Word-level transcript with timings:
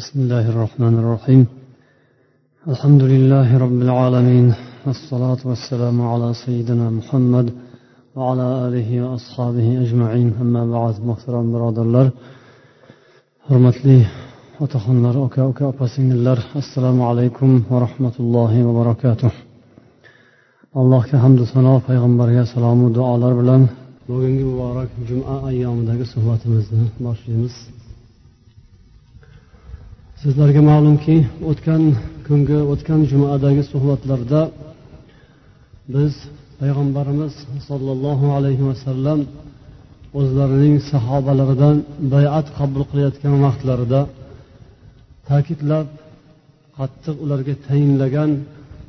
بسم 0.00 0.20
الله 0.20 0.48
الرحمن 0.52 0.94
الرحيم. 1.02 1.46
الحمد 2.72 3.02
لله 3.12 3.48
رب 3.64 3.78
العالمين 3.86 4.46
والصلاة 4.86 5.42
والسلام 5.50 5.96
على 6.12 6.34
سيدنا 6.44 6.90
محمد 6.98 7.46
وعلى 8.16 8.46
آله 8.66 8.88
وأصحابه 9.04 9.68
أجمعين. 9.84 10.28
أما 10.40 10.62
بعد 10.74 10.94
محترم 11.08 11.46
براد 11.52 11.78
الله 11.78 12.10
حرمت 13.46 13.78
لي 13.86 14.06
وتخنر 14.60 15.26
أكا 15.26 15.42
أكا 15.50 15.68
أبسين 15.68 16.12
الله 16.12 16.38
السلام 16.56 16.98
عليكم 17.10 17.50
ورحمة 17.70 18.16
الله 18.20 18.52
وبركاته. 18.66 19.32
الله 20.76 21.02
كحمد 21.10 21.40
صلاة 21.54 21.78
فيغمبر 21.86 22.28
يا 22.38 22.44
سلام 22.54 22.78
ودعاء 22.84 23.14
الله 23.16 23.30
بلان 23.40 23.62
مبارك 24.50 24.90
جمعة 25.08 25.48
أيام 25.48 25.84
دقى 25.88 26.04
صحبات 26.04 26.42
مزنة 26.46 26.88
sizlarga 30.24 30.62
ma'lumki 30.70 31.16
o'tgan 31.50 31.82
kungi 32.26 32.58
o'tgan 32.72 33.00
jumadagi 33.10 33.62
suhbatlarda 33.72 34.40
biz 35.94 36.12
payg'ambarimiz 36.60 37.32
sollallohu 37.68 38.26
alayhi 38.36 38.64
vasallam 38.70 39.20
o'zlarining 40.18 40.76
sahobalaridan 40.92 41.76
bayat 42.14 42.46
qabul 42.58 42.82
qilayotgan 42.90 43.34
vaqtlarida 43.44 44.00
ta'kidlab 45.28 45.86
qattiq 46.78 47.16
ularga 47.24 47.54
tayinlagan 47.66 48.30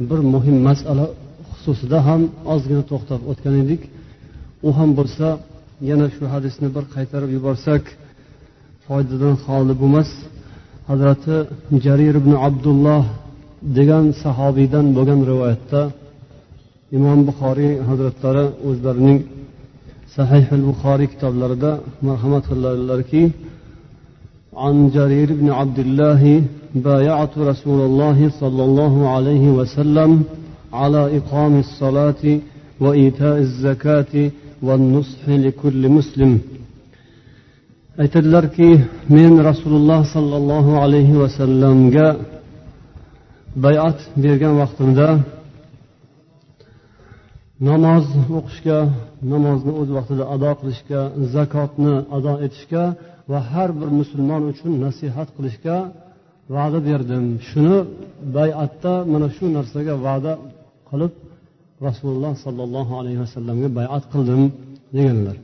bir 0.09 0.19
muhim 0.33 0.57
masala 0.67 1.05
xususida 1.53 1.99
ham 2.07 2.21
ozgina 2.53 2.83
to'xtab 2.91 3.21
o'tgan 3.31 3.55
edik. 3.63 3.81
U 4.67 4.69
ham 4.77 4.89
bo'lsa 4.99 5.27
yana 5.89 6.07
shu 6.15 6.23
hadisni 6.33 6.67
bir 6.75 6.83
qaytarib 6.95 7.31
yuborsak 7.37 7.83
foydadan 8.85 9.35
xoli 9.45 9.75
bo'lmas. 9.83 10.11
hazrati 10.89 11.35
jarir 11.85 12.15
ibn 12.21 12.31
abdulloh 12.47 13.03
degan 13.77 14.05
sahobiydan 14.23 14.85
bo'lgan 14.95 15.19
rivoyatda 15.31 15.81
imom 16.97 17.19
buxoriy 17.27 17.73
hazratlari 17.89 18.45
o'zlarining 18.69 19.19
sahihil 20.15 20.63
buxoriy 20.69 21.07
kitoblarida 21.13 21.71
marhamat 22.07 22.43
qiladilarki 22.51 23.23
عن 24.65 24.75
جرير 24.97 25.29
بن 25.41 25.47
عبد 25.59 25.79
الله 25.85 26.21
بايعت 26.89 27.33
رسول 27.51 27.79
الله 27.89 28.17
صلى 28.41 28.63
الله 28.67 28.93
عليه 29.13 29.45
وسلم 29.59 30.11
على 30.81 31.01
إقام 31.17 31.53
الصلاة 31.65 32.23
وإيتاء 32.83 33.37
الزكاة 33.47 34.13
والنصح 34.67 35.23
لكل 35.45 35.81
مسلم 35.97 36.31
aytadilarki 38.03 38.69
men 39.15 39.33
rasululloh 39.49 40.01
sollallohu 40.15 40.71
alayhi 40.83 41.15
vasallamga 41.23 42.07
bayat 43.65 43.99
bergan 44.23 44.53
vaqtimda 44.61 45.07
namoz 47.69 48.05
o'qishga 48.39 48.79
namozni 49.33 49.71
o'z 49.81 49.89
vaqtida 49.97 50.23
ado 50.35 50.51
qilishga 50.59 51.01
zakotni 51.35 51.95
ado 52.17 52.33
etishga 52.45 52.83
va 53.31 53.39
har 53.51 53.69
bir 53.79 53.89
musulmon 53.99 54.41
uchun 54.51 54.71
nasihat 54.85 55.29
qilishga 55.37 55.77
va'da 56.55 56.79
berdim. 56.89 57.25
Shuni 57.49 57.77
bayatda 58.37 58.93
mana 59.11 59.27
shu 59.35 59.45
narsaga 59.57 59.93
va'da 60.07 60.33
qilib 60.89 61.13
rasululloh 61.87 62.33
sollallohu 62.45 62.93
alayhi 63.01 63.19
vasallamga 63.25 63.69
bayat 63.79 64.03
qildim 64.13 64.41
deganlar. 64.97 65.37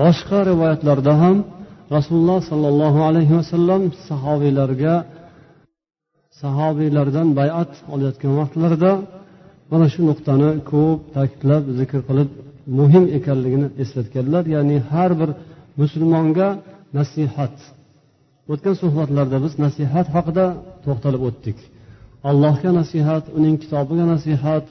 Boshqa 0.00 0.38
rivoyatlarda 0.50 1.14
ham 1.22 1.36
rasululloh 1.96 2.38
sollallohu 2.50 3.00
alayhi 3.08 3.34
vasallam 3.40 3.82
sahobiylarga 4.08 4.94
sahobiylardan 6.42 7.28
bayat 7.40 7.72
olayotgan 7.94 8.32
vaqtlarida 8.40 8.92
mana 9.70 9.86
shu 9.92 10.00
nuqtani 10.10 10.50
ko'p 10.72 11.00
ta'kidlab 11.16 11.64
zikr 11.80 12.00
qilib 12.08 12.28
muhim 12.78 13.04
ekanligini 13.18 13.68
eslatganlar. 13.82 14.44
Ya'ni 14.54 14.76
har 14.90 15.10
bir 15.20 15.30
musulmonga 15.80 16.48
nasihat. 16.98 17.56
O'tgan 18.52 18.74
suhbatlarda 18.82 19.36
biz 19.44 19.52
nasihat 19.64 20.06
haqida 20.16 20.46
to'xtalib 20.84 21.22
o'tdik. 21.28 21.58
Allohga 22.30 22.70
nasihat 22.80 23.24
uning 23.38 23.56
kitobiga 23.62 24.04
nasihat 24.14 24.64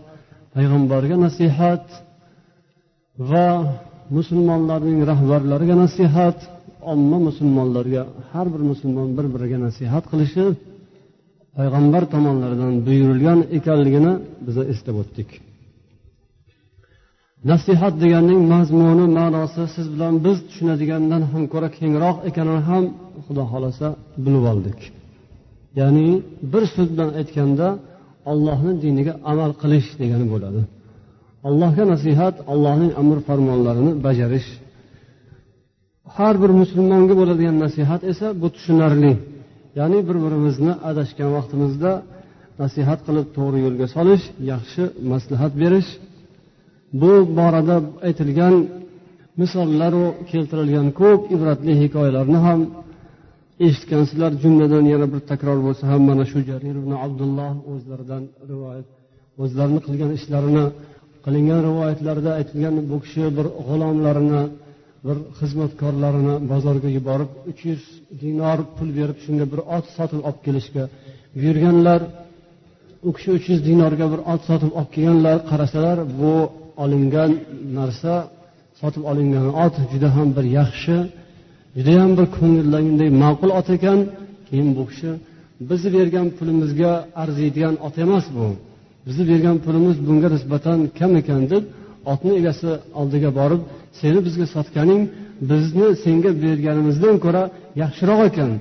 payg'ambarga 0.56 1.16
nasihat 1.26 1.86
va 3.32 3.48
musulmonlarning 4.18 5.00
rahbarlariga 5.12 5.76
nasihat. 5.86 6.38
Omma 6.94 7.18
musulmonlarga 7.28 8.02
har 8.32 8.48
bir 8.54 8.62
musulmon 8.72 9.10
bir 9.18 9.26
biriga 9.34 9.58
nasihat 9.68 10.04
qilishi 10.12 10.46
payg'ambar 11.58 12.04
tomonlaridan 12.14 12.74
buyurilgan 12.88 13.40
ekanligini 13.58 14.14
biza 14.48 14.64
eslab 14.74 14.96
o'tdik. 15.04 15.30
Nasihat 17.52 17.94
deganning 18.04 18.42
mazmuni 18.54 19.06
ma'nosi 19.20 19.64
siz 19.76 19.86
bilan 19.94 20.14
biz 20.26 20.38
tushunadigandan 20.48 21.22
ham 21.32 21.44
ko'ra 21.54 21.70
kengroq 21.80 22.18
ekanini 22.30 22.62
ham 22.70 22.84
xudo 23.26 23.44
xohlasa 23.52 23.88
bilib 24.26 24.46
oldik. 24.52 24.80
Ya'ni 25.80 26.08
bir 26.52 26.64
so'z 26.74 26.88
bilan 26.94 27.10
aytganda 27.20 27.68
ollohni 28.32 28.74
diniga 28.84 29.14
amal 29.32 29.52
qilish 29.62 29.90
degani 30.02 30.26
bo'ladi. 30.34 30.62
Allohga 31.48 31.84
nasihat 31.94 32.36
allohning 32.54 32.92
amr 33.02 33.18
farmonlarini 33.28 33.92
bajarish 34.06 34.50
har 36.16 36.36
bir 36.42 36.52
musulmonga 36.62 37.14
bo'ladigan 37.22 37.56
nasihat 37.66 38.02
esa 38.12 38.28
bu 38.42 38.48
tushunarli. 38.56 39.14
Ya'ni 39.80 40.00
bir 40.08 40.18
birimizni 40.24 40.74
adashgan 40.90 41.30
vaqtimizda 41.38 41.92
nasihat 42.62 43.00
qilib 43.08 43.28
to'g'ri 43.38 43.60
yo'lga 43.66 43.88
solish 43.96 44.24
yaxshi 44.52 44.84
maslahat 45.12 45.54
berish. 45.62 45.90
Bu 47.02 47.12
borada 47.38 47.76
aytilgan 48.08 48.56
misollaru 49.42 50.06
keltirilgan 50.32 50.88
ko'p 51.02 51.22
ibratli 51.36 51.74
hikoyalarni 51.82 52.40
ham 52.48 52.60
eshitgansizlar. 53.68 54.32
Jumladan 54.44 54.86
yana 54.94 55.08
bir 55.14 55.22
takror 55.32 55.58
bo'lsa 55.68 55.84
ham 55.92 56.02
mana 56.10 56.24
shu 56.32 56.40
jarir 56.50 56.76
ibn 56.82 56.92
abdulloh 57.06 57.52
o'zlaridan 57.74 58.24
rivoyat 58.52 58.88
o'zlarini 59.44 59.80
qilgan 59.86 60.12
ishlarini 60.18 60.66
qilingan 61.26 61.60
rivoyatlarda 61.68 62.32
aytilgan 62.40 62.76
bu 62.92 62.98
kishi 63.04 63.24
bir 63.38 63.46
g'ulomlarini 63.68 64.42
bir 65.06 65.18
xizmatkorlarini 65.40 66.36
bozorga 66.52 66.90
yuborib 66.98 67.32
uch 67.50 67.62
yuz 67.70 67.84
dinor 68.22 68.60
pul 68.76 68.90
berib 68.98 69.18
shunga 69.26 69.46
bir 69.52 69.62
ot 69.76 69.86
sotib 69.98 70.20
olib 70.28 70.40
kelishga 70.46 70.84
buyurganlar 71.36 72.02
u 73.08 73.10
kishi 73.16 73.30
uch 73.38 73.46
yuz 73.52 73.62
dinorga 73.70 74.06
bir 74.14 74.22
ot 74.34 74.42
sotib 74.50 74.72
olib 74.80 74.90
kelganlar 74.96 75.38
qarasalar 75.50 75.98
bu 76.20 76.34
olingan 76.84 77.32
narsa 77.78 78.14
sotib 78.80 79.04
olingan 79.12 79.48
ot 79.66 79.76
juda 79.92 80.10
ham 80.16 80.28
bir 80.38 80.46
yaxshi 80.60 80.98
judayam 81.78 82.12
bir 82.18 82.26
ko'ngillanganday 82.38 83.10
ma'qul 83.24 83.52
ot 83.60 83.68
ekan. 83.76 84.00
Keyin 84.48 84.70
bu 84.78 84.84
kishi 84.90 85.12
bizni 85.70 85.90
bergan 85.98 86.28
pulimizga 86.38 86.92
arziydigan 87.22 87.76
ot 87.88 87.96
emas 88.06 88.26
bu. 88.38 88.48
Bizni 89.08 89.24
bergan 89.32 89.58
pulimiz 89.66 89.98
bunga 90.08 90.28
nisbatan 90.36 90.80
kam 91.00 91.12
ekan 91.22 91.42
deb 91.52 91.64
otni 92.12 92.32
egasi 92.40 92.70
oldiga 93.00 93.30
borib 93.40 93.62
seni 94.00 94.20
bizga 94.28 94.46
sotganing 94.56 95.02
bizni 95.50 95.88
senga 96.04 96.32
berganimizdan 96.46 97.16
ko'ra 97.26 97.44
yaxshiroq 97.82 98.22
ekan. 98.30 98.52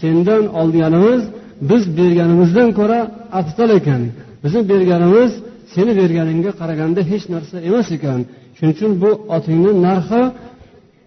Sendan 0.00 0.44
olganimiz 0.60 1.22
biz 1.70 1.82
berganimizdan 1.98 2.68
ko'ra 2.78 2.98
afzal 3.40 3.70
ekan. 3.78 4.02
Bizni 4.42 4.62
berganimiz 4.72 5.32
seni 5.74 5.92
berganingga 6.00 6.52
qaraganda 6.60 7.00
hech 7.10 7.24
narsa 7.34 7.56
emas 7.68 7.88
ekan. 7.96 8.20
Shuning 8.56 8.74
uchun 8.76 8.92
bu 9.02 9.10
otingni 9.36 9.72
narxi 9.86 10.22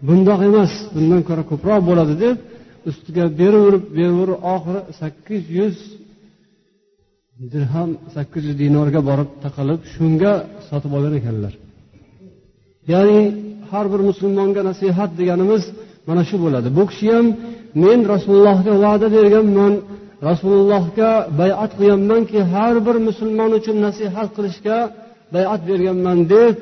bundoq 0.07 0.39
emas 0.49 0.71
bundan 0.95 1.21
ko'ra 1.27 1.43
ko'proq 1.51 1.81
bo'ladi 1.89 2.15
deb 2.23 2.35
ustiga 2.89 3.25
beraverib 3.39 3.83
beraverib 3.97 4.37
oxiri 4.53 4.81
sakkiz 5.01 5.43
yuz 5.59 5.75
dirham 7.51 7.89
sakkiz 8.15 8.43
yuz 8.47 8.55
dinorga 8.63 9.01
borib 9.09 9.29
taqalib 9.45 9.79
shunga 9.93 10.33
sotib 10.69 10.91
olgan 10.97 11.13
ekanlar. 11.19 11.53
Ya'ni 12.91 13.21
har 13.71 13.85
bir 13.93 14.01
musulmonga 14.09 14.61
nasihat 14.69 15.11
deganimiz 15.19 15.63
mana 16.07 16.23
shu 16.29 16.35
bo'ladi. 16.43 16.67
Bu 16.77 16.83
kishi 16.89 17.07
ham 17.15 17.27
men 17.83 17.99
rasulullohga 18.13 18.73
va'da 18.85 19.07
berganman 19.17 19.73
rasulullohga 20.29 21.11
bayat 21.39 21.71
qilganmanki 21.77 22.39
har 22.53 22.75
bir 22.87 22.95
musulmon 23.07 23.51
uchun 23.59 23.77
nasihat 23.87 24.29
qilishga 24.37 24.77
bayat 25.35 25.61
berganman 25.69 26.19
deb 26.33 26.53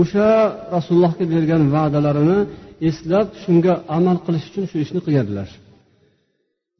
o'sha 0.00 0.28
rasulullohga 0.76 1.24
bergan 1.34 1.62
va'dalarini 1.74 2.38
eslab 2.88 3.26
shunga 3.42 3.74
amal 3.96 4.16
qilish 4.26 4.46
uchun 4.50 4.64
shu 4.70 4.76
ishni 4.84 5.00
qilganlar 5.06 5.48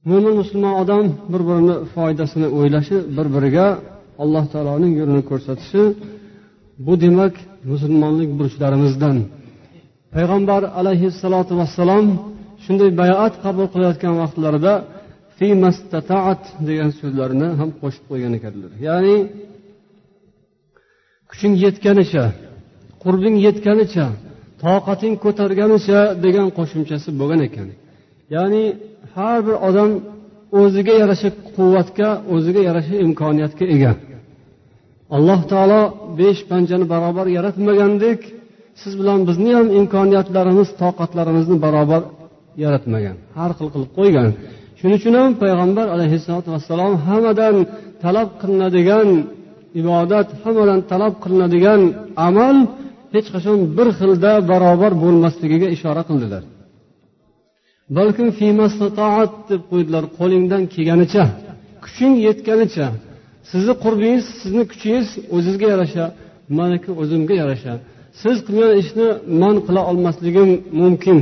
mo'min 0.09 0.35
musulmon 0.41 0.75
odam 0.82 1.05
bir 1.32 1.43
birini 1.49 1.76
foydasini 1.94 2.49
o'ylashi 2.59 2.97
bir 3.17 3.26
biriga 3.35 3.67
alloh 4.23 4.44
taoloning 4.53 4.93
yo'lini 5.00 5.23
ko'rsatishi 5.31 5.82
bu 6.87 6.93
demak 7.05 7.35
musulmonlik 7.73 8.31
burchlarimizdan 8.38 9.17
payg'ambar 10.19 10.62
alayhissalotu 10.81 11.53
vassalom 11.61 12.06
shunday 12.65 12.91
bayat 13.03 13.35
qabul 13.44 13.67
qilayotgan 13.75 14.15
vaqtlarida 14.23 14.75
degan 16.69 16.91
so'zlarni 17.00 17.49
ham 17.61 17.70
qo'shib 17.81 18.05
qo'ygan 18.11 18.32
ekanlar. 18.38 18.70
Ya'ni 18.88 19.17
kuching 21.31 21.55
yetganicha 21.65 22.25
qurbing 23.03 23.37
yetganicha 23.47 24.06
toqating 24.65 25.15
ko'targanicha 25.25 26.00
degan 26.25 26.49
qo'shimchasi 26.59 27.09
bo'lgan 27.20 27.41
ekan. 27.49 27.69
Ya'ni 28.35 28.65
har 29.15 29.38
bir 29.47 29.56
odam 29.69 29.91
o'ziga 30.61 30.94
yarasha 31.03 31.29
quvvatga 31.56 32.09
o'ziga 32.35 32.61
yarasha 32.69 32.94
imkoniyatga 33.06 33.65
ega. 33.75 33.93
Alloh 35.17 35.41
taolo 35.53 35.82
besh 36.20 36.41
panjani 36.50 36.87
barobar 36.93 37.26
yaratmagandek 37.37 38.20
siz 38.80 38.92
bilan 39.00 39.20
bizni 39.28 39.50
ham 39.58 39.69
imkoniyatlarimiz 39.80 40.69
toqatlarimizni 40.82 41.56
barobar 41.64 42.02
yaratmagan. 42.64 43.16
Har 43.38 43.50
xil 43.58 43.69
qilib 43.75 43.90
qo'ygan. 43.98 44.28
Shuning 44.78 44.98
uchun 45.00 45.14
ham 45.20 45.32
payg'ambar 45.42 45.86
alayhissalotu 45.94 46.48
vassalom 46.54 46.94
hammadan 47.06 47.56
talab 48.04 48.28
qilinadigan 48.40 49.08
ibodat 49.80 50.28
hammadan 50.42 50.80
talab 50.92 51.14
qilinadigan 51.25 51.80
amal 52.28 52.56
hech 53.14 53.28
qachon 53.34 53.58
bir 53.76 53.88
xilda 53.98 54.32
barobar 54.50 54.92
bo'lmasligiga 55.04 55.69
ishora 55.76 56.02
qildilar. 56.08 56.42
Balkim 57.96 58.28
deb 59.50 59.62
qo'ydilar 59.70 60.04
qo'lingdan 60.19 60.62
kelganicha 60.74 61.24
kuching 61.84 62.14
yetganicha. 62.26 62.86
Sizni 63.50 63.74
qurbingiz 63.84 64.24
sizni 64.40 64.64
kuchingiz 64.70 65.08
o'zizga 65.36 65.66
yarasha 65.74 66.04
maniki 66.58 66.90
o'zimga 67.02 67.34
yarasha. 67.42 67.72
Siz 68.23 68.37
qilgan 68.47 68.73
ishni 68.82 69.09
man 69.43 69.56
qila 69.67 69.82
olmasligim 69.91 70.50
mumkin. 70.81 71.19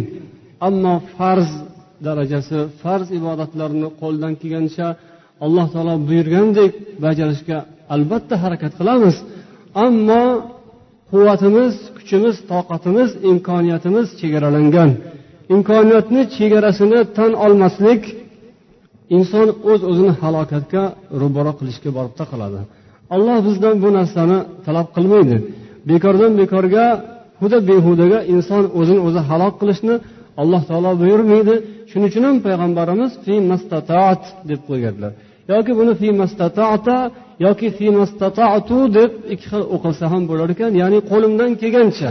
Ammo 0.69 0.95
farz 1.17 1.51
darajasi 2.07 2.59
farz 2.83 3.07
ibodatlarni 3.19 3.89
qo'ldan 4.01 4.33
kelgancha 4.41 4.87
alloh 5.45 5.67
taolo 5.75 5.95
buyurgandek 6.09 6.73
bajarishga 7.05 7.59
albatta 7.95 8.35
harakat 8.43 8.73
qilamiz. 8.81 9.17
Ammo 9.87 10.25
quvvatimiz 11.11 11.75
kuchimiz 11.97 12.37
toqatimiz 12.51 13.11
imkoniyatimiz 13.31 14.07
chegaralangan. 14.21 14.91
Imkoniyatni 15.55 16.23
chegarasini 16.37 17.01
tan 17.17 17.33
olmaslik 17.45 18.03
inson 19.17 19.49
o'z 19.71 19.81
o'zini 19.91 20.13
halokatga 20.23 20.83
ro'baro 21.21 21.53
qilishga 21.59 21.91
borib 21.97 22.15
taqaladi 22.21 22.61
alloh 23.15 23.39
bizdan 23.47 23.75
bu 23.83 23.89
narsani 23.99 24.39
talab 24.67 24.89
qilmaydi. 24.97 25.37
Bekordan 25.91 26.33
bekorga 26.41 26.87
huda 27.41 27.59
behudaga 27.69 28.19
inson 28.35 28.65
o'zini 28.79 29.00
o'zi 29.09 29.21
halok 29.29 29.55
qilishni 29.61 29.94
alloh 30.43 30.62
taolo 30.71 30.91
buyurmaydi. 31.03 31.55
Shuning 31.91 32.09
uchun 32.11 32.25
ham 32.29 32.37
payg'ambarimiz 32.47 33.12
deb 34.50 34.61
qo'yganlar. 34.69 35.12
Yoki 35.53 35.73
buni 35.79 35.93
yoki 37.47 37.67
deb 38.97 39.11
ikki 39.33 39.47
xil 39.53 39.62
o'qilsa 39.75 40.05
ham 40.12 40.23
bo'lar 40.31 40.49
ekan 40.55 40.73
ya'ni 40.83 40.99
qo'limdan 41.11 41.50
kelgancha. 41.61 42.11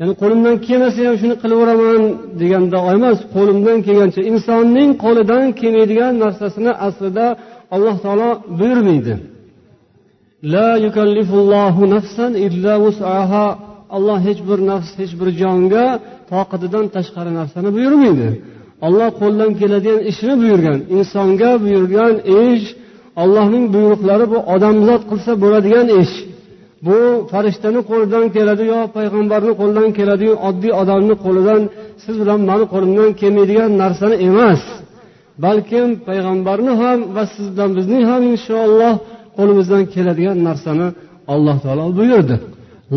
Ya'ni 0.00 0.14
qo'limdan 0.22 0.54
kelmasa 0.66 1.00
ham 1.08 1.16
shuni 1.22 1.34
qilaveraman 1.42 2.02
deganda 2.40 2.78
emas 2.94 3.18
qo'limdan 3.34 3.78
kelgancha 3.86 4.20
insonning 4.32 4.90
qo'lidan 5.04 5.44
kelmaydigan 5.60 6.12
narsasini 6.24 6.72
aslida 6.86 7.26
alloh 7.74 7.96
taolo 8.04 8.28
buyurmaydi. 8.58 9.14
Alloh 13.96 14.18
hech 14.26 14.40
bir 14.48 14.58
nafs 14.70 14.90
hech 15.00 15.12
bir 15.20 15.28
jonga 15.40 15.86
toqatidan 16.30 16.84
tashqari 16.96 17.32
narsani 17.40 17.68
buyurmaydi. 17.76 18.28
Olloh 18.86 19.10
qo'ldan 19.20 19.50
keladigan 19.60 20.00
ishni 20.10 20.34
buyurgan 20.42 20.78
insonga 20.96 21.50
buyurgan 21.64 22.14
ish 22.42 22.66
ollohning 23.22 23.64
buyruqlari 23.74 24.26
bu 24.32 24.38
odamzod 24.54 25.02
qilsa 25.10 25.32
bo'ladigan 25.42 25.86
ish. 26.02 26.14
Bu 26.86 26.98
farishtani 27.30 27.80
qo'lidan 27.90 28.24
keladi 28.36 28.64
yo 28.72 28.80
payg'ambarni 28.96 29.52
qo'lidan 29.60 29.88
keladiyu 29.98 30.34
oddiy 30.48 30.72
odamni 30.82 31.14
qo'lidan 31.24 31.62
siz 32.02 32.14
bilan 32.22 32.40
mani 32.50 32.66
qo'limdan 32.72 33.10
kelmaydigan 33.20 33.70
narsani 33.82 34.16
emas. 34.28 34.62
Balkim 35.44 35.88
payg'ambarni 36.08 36.72
ham 36.82 36.98
va 37.14 37.24
siz 37.34 37.46
bilan 37.54 37.70
bizning 37.78 38.02
ham 38.10 38.22
inshaalloh 38.32 38.94
qo'limizdan 39.38 39.82
keladigan 39.94 40.38
narsani 40.48 40.86
alloh 41.34 41.56
taolo 41.64 41.84
buyurdi. 41.98 42.36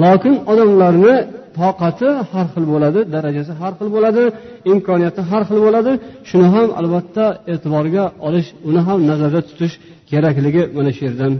Lokin 0.04 0.36
odamlarni 0.52 1.16
toqati 1.60 2.10
har 2.32 2.46
xil 2.54 2.66
bo'ladi 2.74 3.00
darajasi 3.14 3.52
har 3.62 3.74
xil 3.80 3.90
bo'ladi 3.96 4.24
imkoniyati 4.72 5.22
har 5.30 5.44
xil 5.50 5.60
bo'ladi. 5.66 5.92
Shuni 6.30 6.48
ham 6.54 6.68
albatta 6.80 7.26
e'tiborga 7.54 8.04
olish 8.28 8.50
uni 8.70 8.82
ham 8.88 9.00
nazarda 9.10 9.42
tutish 9.50 9.74
kerakligi 10.10 10.64
mana 10.78 10.92
shu 10.96 11.02
yerdan 11.08 11.34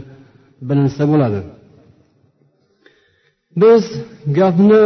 bilinsa 0.68 1.02
bo'ladi. 1.12 1.40
Biz 3.62 3.84
gapni 4.38 4.84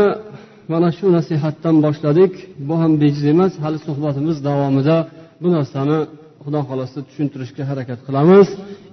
mana 0.72 0.88
shu 0.96 1.06
nasihatdan 1.16 1.76
boshladik. 1.84 2.32
Bu 2.68 2.74
ham 2.80 2.92
bejiz 3.02 3.24
emas 3.34 3.52
hali 3.62 3.78
suhbatimiz 3.86 4.36
davomida 4.48 4.96
bu 5.42 5.48
narsani 5.56 5.98
xudo 6.46 6.60
xohlasa 6.68 6.98
tushuntirishga 7.08 7.62
harakat 7.70 8.00
qilamiz. 8.06 8.48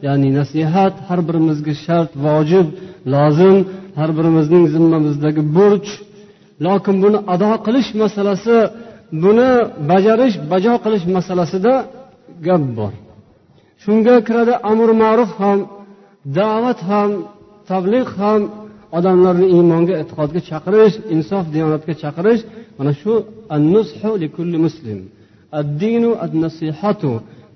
Ya'ni 0.06 0.30
nasihat 0.40 0.94
har 1.08 1.20
birimizga 1.28 1.74
shart 1.86 2.12
vojib 2.26 2.68
lozim 3.14 3.58
har 3.98 4.10
birimizning 4.18 4.64
zimmamizdagi 4.74 5.42
burch. 5.58 5.90
Lokin 6.66 6.96
buni 7.04 7.20
ado 7.34 7.52
qilish 7.66 7.90
masalasi 8.04 8.58
buni 9.24 9.50
bajarish 9.90 10.36
bajo 10.52 10.74
qilish 10.84 11.06
masalasida 11.16 11.74
gap 12.46 12.64
bor. 12.78 12.94
Shunga 13.84 14.16
kiradi 14.28 14.54
amr 14.72 14.90
ma'ruf 15.04 15.32
ham 15.42 15.60
da'vat 16.38 16.80
ham 16.90 17.12
tabliq 17.70 18.10
ham 18.22 18.42
odamlarni 18.98 19.48
iymonga 19.56 19.94
e'tiqodga 20.02 20.40
chaqirish 20.50 20.96
insof 21.16 21.44
diyonatga 21.54 21.94
chaqirish. 22.04 22.42
Mana 22.78 22.92
shu 23.02 23.14
muslim. 24.66 25.00
Ad-dinu 25.60 26.12
ad-nasihatu. 26.26 27.12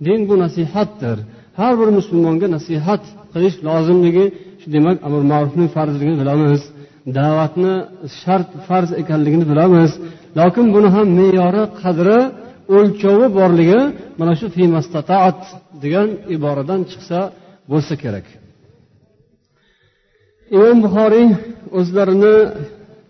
Din 0.05 0.19
bu 0.29 0.35
nasihatdir. 0.43 1.17
Har 1.59 1.73
bir 1.79 1.89
musulmonga 1.99 2.47
nasihat 2.57 3.03
qilish 3.33 3.57
lozimligi 3.67 4.25
shu 4.61 4.67
demak 4.75 4.97
amr 5.07 5.21
ma'rufni 5.31 5.65
farzligini 5.75 6.17
bilamiz. 6.21 6.61
Da'vatni 7.17 7.73
shart 8.21 8.49
farz 8.67 8.89
ekanligini 9.01 9.45
bilamiz. 9.51 9.91
Lokin 10.39 10.65
buni 10.75 10.89
ham 10.95 11.07
me'yori 11.19 11.63
qadri 11.81 12.19
o'lchovi 12.75 13.27
borligi 13.37 13.81
mana 14.19 14.33
shu 14.39 14.47
degan 15.83 16.07
iboradan 16.35 16.81
chiqsa 16.91 17.19
bo'lsa 17.71 17.93
kerak. 18.03 18.25
Imom 20.55 20.77
buxoriy 20.85 21.27
o'zlarini 21.79 22.35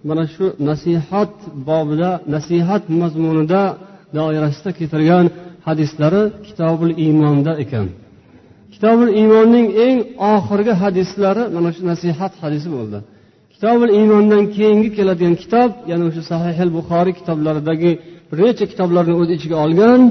mana 0.09 0.25
shu 0.33 0.45
nasihat 0.69 1.33
bobida 1.69 2.11
nasihat 2.35 2.83
mazmunida 3.01 3.61
doirasida 4.17 4.69
keltirgan 4.79 5.25
hadislari 5.67 6.23
kitobul 6.47 6.91
iymonda 7.05 7.51
ekan. 7.63 7.87
Kitobul 8.73 9.09
iymonning 9.19 9.67
eng 9.85 9.97
oxirgi 10.33 10.73
hadislari 10.81 11.43
mana 11.55 11.69
shu 11.75 11.81
nasihat 11.91 12.33
hadisi 12.43 12.67
bo'ldi. 12.75 12.97
Kitobul 13.53 13.91
iymondan 13.99 14.43
keyingi 14.55 14.89
keladigan 14.97 15.35
kitob 15.43 15.69
ya'ni 15.89 16.03
o'sha 16.09 16.23
sahihil 16.31 16.71
buxoriy 16.77 17.13
kitoblaridagi 17.19 17.91
bir 18.29 18.37
necha 18.45 18.65
kitoblarni 18.71 19.13
o'z 19.21 19.29
ichiga 19.37 19.57
olgan 19.65 20.01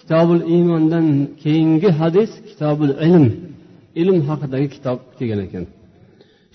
kitobul 0.00 0.40
iymondan 0.54 1.06
keyingi 1.42 1.88
hadis 2.00 2.30
kitobul 2.48 2.92
ilm. 3.06 3.26
Ilm 4.00 4.18
haqidagi 4.28 4.68
kitob 4.74 4.98
kelgan 5.18 5.40
ekan. 5.46 5.64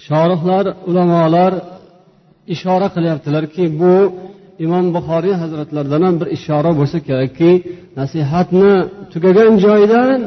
Shorihlar 0.06 0.66
ulamolar 0.90 1.54
ishora 2.56 2.88
qilyaptilarki 2.96 3.64
bu 3.82 3.94
imom 4.66 4.86
buxoriy 4.96 5.36
hazratlaridan 5.44 6.02
ham 6.08 6.16
bir 6.22 6.28
ishora 6.38 6.72
bo'lsa 6.80 6.98
kerakki 7.08 7.52
nasihatni 8.00 8.74
tugagan 9.14 9.54
joyidan 9.66 10.20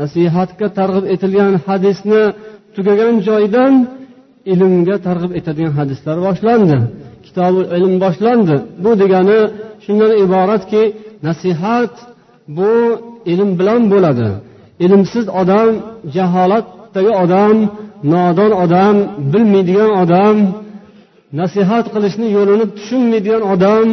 nasihatga 0.00 0.66
targ'ib 0.78 1.04
etilgan 1.14 1.52
hadisni 1.66 2.22
tugagan 2.76 3.14
joyidan 3.28 3.72
ilmga 4.52 4.96
targ'ib 5.06 5.32
etadigan 5.38 5.74
hadislar 5.80 6.16
boshlandi 6.26 6.78
kitobi 7.30 7.60
ilm 7.76 7.94
boshlandi. 8.04 8.56
Bu 8.84 8.90
degani 9.02 9.40
shundan 9.84 10.12
iboratki 10.24 10.82
nasihat 11.26 11.94
bu 12.56 12.72
ilm 13.32 13.50
bilan 13.58 13.82
bo'ladi. 13.92 14.28
Ilmsiz 14.84 15.26
odam 15.40 15.70
jaholatdagi 16.14 17.12
odam 17.22 17.56
nodon 18.12 18.52
odam 18.64 18.96
bilmaydigan 19.32 19.90
odam 20.02 20.36
nasihat 21.38 21.86
qilishni 21.94 22.28
yo'lini 22.36 22.66
tushunmaydigan 22.76 23.42
odam 23.54 23.88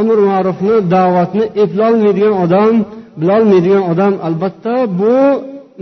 amr 0.00 0.18
ma'rufni 0.30 0.76
da'vatni 0.94 1.44
eplolmaydigan 1.62 2.34
odam 2.44 2.74
bilolmaydigan 3.20 3.84
odam 3.92 4.14
albatta 4.26 4.74
bu 5.00 5.14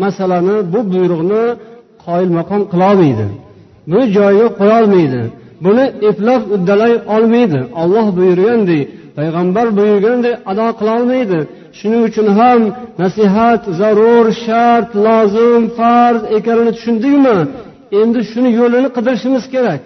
masalani 0.02 0.57
bu 0.73 0.81
buyruqni 0.93 1.45
qoyilmaqom 2.05 2.62
qilolmaydi. 2.73 3.26
Buni 3.90 4.05
joyiga 4.17 4.49
qo'yolmaydi. 4.61 5.23
Buni 5.64 5.85
eplab 6.11 6.43
uddalay 6.55 6.95
olmaydi. 7.14 7.61
Olloh 7.83 8.07
buyurgandek 8.19 8.83
payg'ambar 9.17 9.67
buyurganday 9.78 10.35
ado 10.50 10.67
qilolmaydi. 10.81 11.38
Shuning 11.78 12.02
uchun 12.09 12.28
ham 12.38 12.61
nasihat 13.02 13.62
zarur 13.81 14.26
shart 14.45 14.90
lozim 15.07 15.62
farz 15.78 16.21
ekanini 16.37 16.73
tushundikmi 16.76 17.37
endi 18.00 18.21
shuni 18.31 18.50
yo'lini 18.61 18.88
qidirishimiz 18.97 19.45
kerak. 19.55 19.85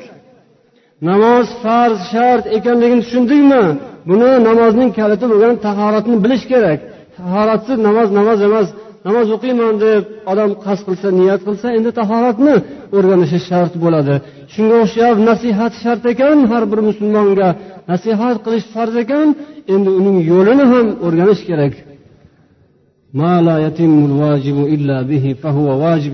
Namoz 1.09 1.47
farz 1.63 1.99
shart 2.13 2.45
ekanligini 2.59 3.03
tushundikmi 3.05 3.63
buni 4.09 4.31
namozning 4.49 4.91
kaliti 4.99 5.27
bo'lgan 5.33 5.55
tahoratni 5.67 6.17
bilish 6.25 6.45
kerak. 6.53 6.79
Tahoratsiz 7.19 7.79
namoz 7.89 8.09
namoz 8.19 8.39
emas 8.49 8.69
namoz 9.07 9.27
o'qiyman 9.37 9.75
deb 9.85 10.03
odam 10.33 10.51
qasd 10.65 10.83
qilsa 10.89 11.09
niyat 11.21 11.41
qilsa 11.47 11.67
endi 11.79 11.91
tahoratni 12.01 12.55
o'rganishi 12.97 13.39
shart 13.49 13.75
bo'ladi. 13.85 14.15
Shunga 14.53 14.77
o'xshab 14.85 15.17
nasihat 15.31 15.73
shart 15.83 16.03
ekan 16.13 16.39
har 16.51 16.65
bir 16.73 16.81
musulmonga. 16.89 17.49
Nasihat 17.91 18.37
qilish 18.45 18.67
farz 18.75 18.95
ekan 19.05 19.29
endi 19.75 19.91
uning 19.99 20.19
yo'lini 20.31 20.65
ham 20.73 20.87
o'rganish 21.07 21.43
kerak. 21.51 21.75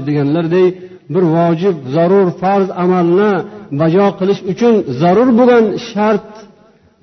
Deganlarday 0.08 0.66
bir 1.14 1.24
vojib 1.36 1.76
zarur 1.94 2.26
farz 2.42 2.68
amalni 2.84 3.32
bajo 3.80 4.06
qilish 4.18 4.40
uchun 4.52 4.74
zarur 5.00 5.28
bo'lgan 5.38 5.64
shart 5.90 6.28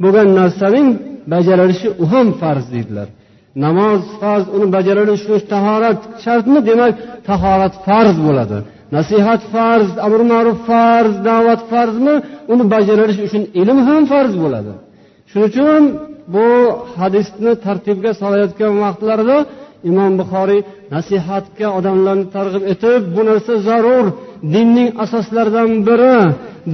bo'lgan 0.03 0.27
narsaning 0.39 0.87
bajarilishi 1.33 1.87
u 2.03 2.05
ham 2.13 2.27
farz 2.41 2.65
deydilar. 2.73 3.07
Namoz 3.65 4.01
farz 4.21 4.45
uni 4.55 4.67
bajarilishi 4.75 5.25
uchun 5.27 5.47
tahorat 5.53 5.99
shartmi? 6.23 6.59
Demak 6.69 6.93
tahorat 7.29 7.73
farz 7.87 8.15
bo'ladi. 8.27 8.57
Nasihat 8.95 9.41
farz 9.53 9.89
amr 10.05 10.21
ma'ruf 10.31 10.59
farz 10.69 11.13
da'vat 11.29 11.61
farzmi? 11.71 12.15
Uni 12.53 12.63
bajarilishi 12.73 13.21
uchun 13.27 13.43
ilm 13.61 13.77
ham 13.87 14.01
farz 14.11 14.33
bo'ladi. 14.43 14.73
Shuning 15.29 15.47
uchun 15.51 15.81
bu 16.33 16.45
hadisni 16.99 17.51
tartibga 17.65 18.11
solayotgan 18.21 18.73
vaqtlarida 18.83 19.37
imom 19.89 20.13
buxoriy 20.19 20.61
nasihatga 20.93 21.67
odamlarni 21.77 22.25
targ'ib 22.35 22.63
etib 22.73 23.01
bu 23.15 23.21
narsa 23.29 23.53
zarur. 23.67 24.05
Dinning 24.53 24.89
asoslaridan 25.03 25.71
biri 25.87 26.17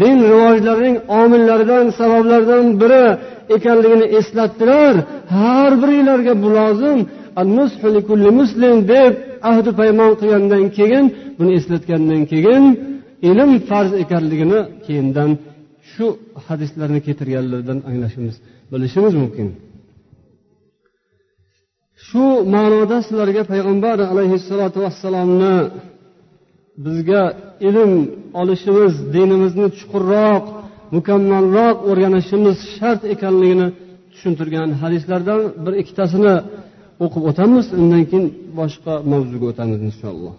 din 0.01 0.17
rivojlarining 0.31 0.97
omillaridan 1.21 1.85
sabablaridan 1.99 2.65
biri 2.81 3.05
ekanligini 3.55 4.05
eslatdilar. 4.19 4.95
Har 5.37 5.71
biringlarga 5.81 6.33
bu 6.43 6.49
lozim. 6.57 6.99
Muslim 8.39 8.75
deb 8.93 9.13
ahdi 9.49 9.71
paymon 9.79 10.11
qilgandan 10.19 10.65
keyin 10.77 11.05
buni 11.37 11.51
eslatgandan 11.59 12.21
keyin 12.31 12.63
ilm 13.29 13.51
farz 13.69 13.91
ekanligini 14.03 14.59
keyindan 14.85 15.31
shu 15.91 16.05
hadislarni 16.47 16.99
keltirganlaridan 17.07 17.79
anglashimiz 17.89 18.35
bilishimiz 18.71 19.13
mumkin. 19.21 19.47
Shu 22.11 22.25
ma'noda 22.55 22.97
sizlarga 23.05 23.43
payg'ambar 23.51 23.97
alayhissalotu 24.11 24.77
vassalomni 24.85 25.57
bizga 26.85 27.23
ilm 27.67 27.91
olishimiz 28.41 28.93
dinimizni 29.15 29.67
chuqurroq 29.77 30.43
mukammalroq 30.95 31.77
o'rganishimiz 31.89 32.57
shart 32.75 33.01
ekanligini 33.13 33.67
tushuntirgan 34.11 34.69
hadislardan 34.81 35.41
bir 35.65 35.73
ikkitasini 35.81 36.35
o'qib 37.03 37.23
o'tamiz. 37.29 37.65
Undan 37.79 38.03
keyin 38.09 38.25
boshqa 38.59 38.93
mavzuga 39.11 39.45
o'tamiz 39.51 39.79
inshaalloh. 39.89 40.35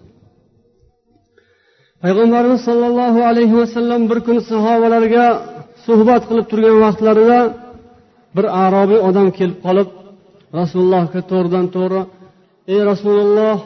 Payg'ambarimiz 2.03 2.61
sollallohu 2.69 3.21
alayhi 3.31 3.55
vasallam 3.63 4.03
bir 4.11 4.19
kuni 4.27 4.41
sahobalarga 4.51 5.27
suhbat 5.87 6.23
qilib 6.29 6.47
turgan 6.51 6.77
vaqtlarida 6.85 7.39
bir 8.37 8.47
arobiy 8.65 9.01
odam 9.09 9.29
kelib 9.39 9.59
qolib 9.67 9.89
rasulullohga 10.59 11.21
to'g'ridan 11.31 11.67
to'g'ri 11.77 12.01
ey 12.73 12.81
rasululloh 12.91 13.57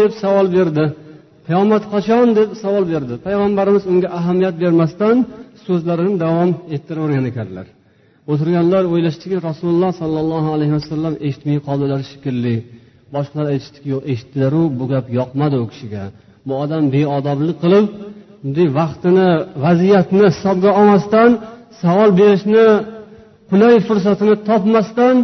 deb 0.00 0.12
savol 0.22 0.46
berdi. 0.56 0.84
Qiyomat 1.46 1.84
qachon? 1.92 2.26
deb 2.38 2.50
savol 2.62 2.84
berdi. 2.92 3.14
Payg'ambarimiz 3.26 3.84
unga 3.92 4.08
ahamiyat 4.18 4.56
bermasdan 4.62 5.16
so'zlarini 5.66 6.16
davom 6.24 6.50
ettiravergan 6.74 7.26
ekanlar. 7.32 7.66
O'tirganlar 8.30 8.84
o'ylashdiki 8.92 9.36
rasululloh 9.48 9.92
sollallohu 10.00 10.48
alayhi 10.56 10.74
vasallam 10.78 11.14
eshitmay 11.26 11.58
qoldilar 11.68 12.00
shekilli. 12.10 12.56
Boshqalar 13.14 13.46
aytishdiki 13.54 13.88
yo'q 13.94 14.02
eshitdilaru 14.12 14.62
bu 14.78 14.84
gap 14.92 15.06
yoqmadi 15.18 15.56
u 15.64 15.66
kishiga. 15.72 16.04
Bu 16.46 16.52
odam 16.64 16.84
beodoblik 16.94 17.56
qilib 17.64 17.86
bunday 18.42 18.68
vaqtini 18.80 19.28
vaziyatni 19.64 20.24
hisobga 20.32 20.70
olmasdan 20.80 21.30
savol 21.82 22.10
berishni 22.20 22.66
qulay 23.50 23.74
fursatini 23.88 24.34
topmasdan 24.48 25.16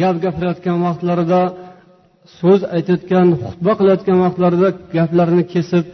gap 0.00 0.16
gapirayotgan 0.24 0.76
vaqtlarida 0.86 1.40
so'z 2.38 2.60
aytayotgan 2.76 3.26
xutba 3.42 3.72
qilayotgan 3.78 4.18
vaqtlarida 4.24 4.68
gaplarini 4.96 5.44
kesib 5.54 5.84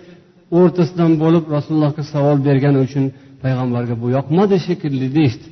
o'rtasidan 0.58 1.12
bo'lib 1.22 1.44
rasulullohga 1.56 2.02
savol 2.12 2.38
bergani 2.48 2.78
uchun 2.86 3.04
payg'ambarga 3.42 3.94
bu 4.02 4.06
yoqmadi 4.16 4.56
shekilli 4.66 5.08
deyishdi. 5.16 5.48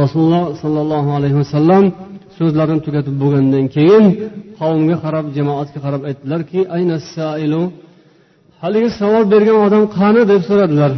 Rasululloh 0.00 0.44
sollallohu 0.62 1.10
alayhi 1.18 1.36
vasallam 1.42 1.84
so'zlarini 2.38 2.80
tugatib 2.86 3.14
bo'lgandan 3.22 3.64
keyin 3.76 4.04
qavmga 4.60 4.96
qarab 5.04 5.26
jamoatga 5.36 5.78
qarab 5.84 6.02
aytdilarki 6.08 6.60
ayna 6.76 6.96
sailu 7.14 7.62
haligi 8.62 8.90
savol 9.00 9.24
bergan 9.32 9.58
odam 9.66 9.84
qani 9.98 10.22
deb 10.32 10.40
so'radilar. 10.48 10.92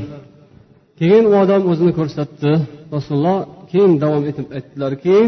Keyin 1.01 1.25
u 1.31 1.35
odam 1.43 1.63
o'zini 1.71 1.93
ko'rsatdi. 1.99 2.51
Rasululloh 2.95 3.39
keyin 3.75 3.93
davom 4.03 4.23
etib 4.31 4.47
aytdilarki 4.57 5.19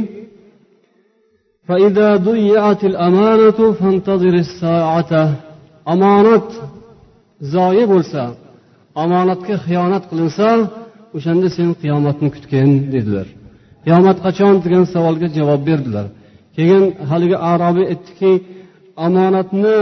omonat 5.92 6.48
zoyi 7.54 7.84
bo'lsa 7.92 8.22
omonatga 9.02 9.54
xiyonat 9.66 10.04
qilinsa 10.10 10.48
o'shanda 11.16 11.48
sen 11.56 11.68
qiyomatni 11.82 12.28
kutgin 12.34 12.70
dedilar. 12.94 13.26
Qiyomat 13.84 14.18
qachon? 14.26 14.54
degan 14.64 14.84
savolga 14.94 15.28
javob 15.38 15.60
berdilar. 15.68 16.06
Keyin 16.56 16.84
haligi 17.10 17.36
arobiy 17.52 17.86
aytdiki 17.92 18.32
omonatni 19.06 19.76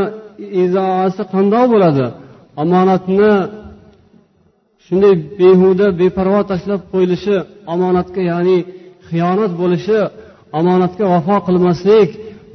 izoasi 0.62 1.23
qandoq 1.33 1.66
bo'ladi? 1.73 2.06
Omonatni 2.62 3.33
shunday 4.86 5.14
behuda 5.38 5.86
beparvo 6.00 6.40
tashlab 6.50 6.80
qo'yilishi 6.92 7.36
omonatga 7.74 8.22
ya'ni 8.32 8.58
xiyonat 9.08 9.52
bo'lishi 9.62 9.98
omonatga 10.58 11.04
vafo 11.14 11.36
qilmaslik 11.46 12.10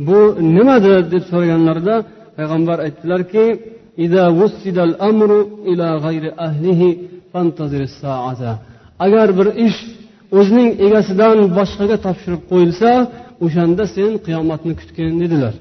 bu 0.07 0.19
nimadir 0.55 0.99
deb 1.13 1.23
so'raganlarida 1.31 1.95
payg'ambar 2.37 2.77
aytdilarki 2.85 3.45
agar 9.05 9.27
bir 9.37 9.47
ish 9.67 9.79
o'zining 10.39 10.69
egasidan 10.85 11.37
boshqaga 11.57 11.97
topshirib 12.05 12.41
qo'yilsa 12.51 12.89
o'shanda 13.45 13.83
sen 13.95 14.11
qiyomatni 14.25 14.73
kutgin 14.79 15.13
dedilar. 15.23 15.53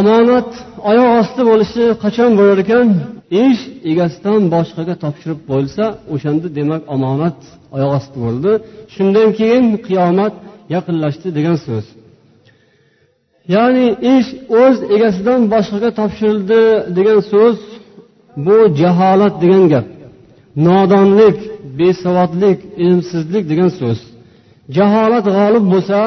Omonat 0.00 0.50
oyoq 0.90 1.10
osti 1.20 1.42
bo'lishi 1.50 1.84
qachon 2.02 2.30
bo'lar 2.38 2.58
ekan? 2.64 2.86
Ish 3.30 3.62
egasidan 3.90 4.40
boshqaga 4.54 4.94
topshirib 5.04 5.40
bo'lsa 5.50 5.84
o'shanda 6.14 6.48
demak 6.58 6.82
omonat 6.94 7.38
oyoq 7.76 7.92
osti 7.98 8.16
bo'ldi. 8.24 8.50
Shundan 8.94 9.28
keyin 9.38 9.64
qiyomat 9.86 10.34
yaqinlashdi 10.74 11.28
degan 11.38 11.56
so'z. 11.66 11.86
Ya'ni 13.54 13.86
ish 14.14 14.28
o'z 14.62 14.76
egasidan 14.94 15.40
boshqaga 15.52 15.90
topshirildi 16.00 16.60
degan 16.96 17.20
so'z 17.32 17.56
bu 18.46 18.56
jaholat 18.80 19.34
degan 19.42 19.64
gap. 19.72 19.86
Nodonlik 20.66 21.38
besavodlik 21.78 22.58
ilmsizlik 22.84 23.44
degan 23.52 23.70
so'z. 23.80 23.98
Jaholat 24.76 25.24
g'olib 25.36 25.64
bo'lsa 25.72 25.98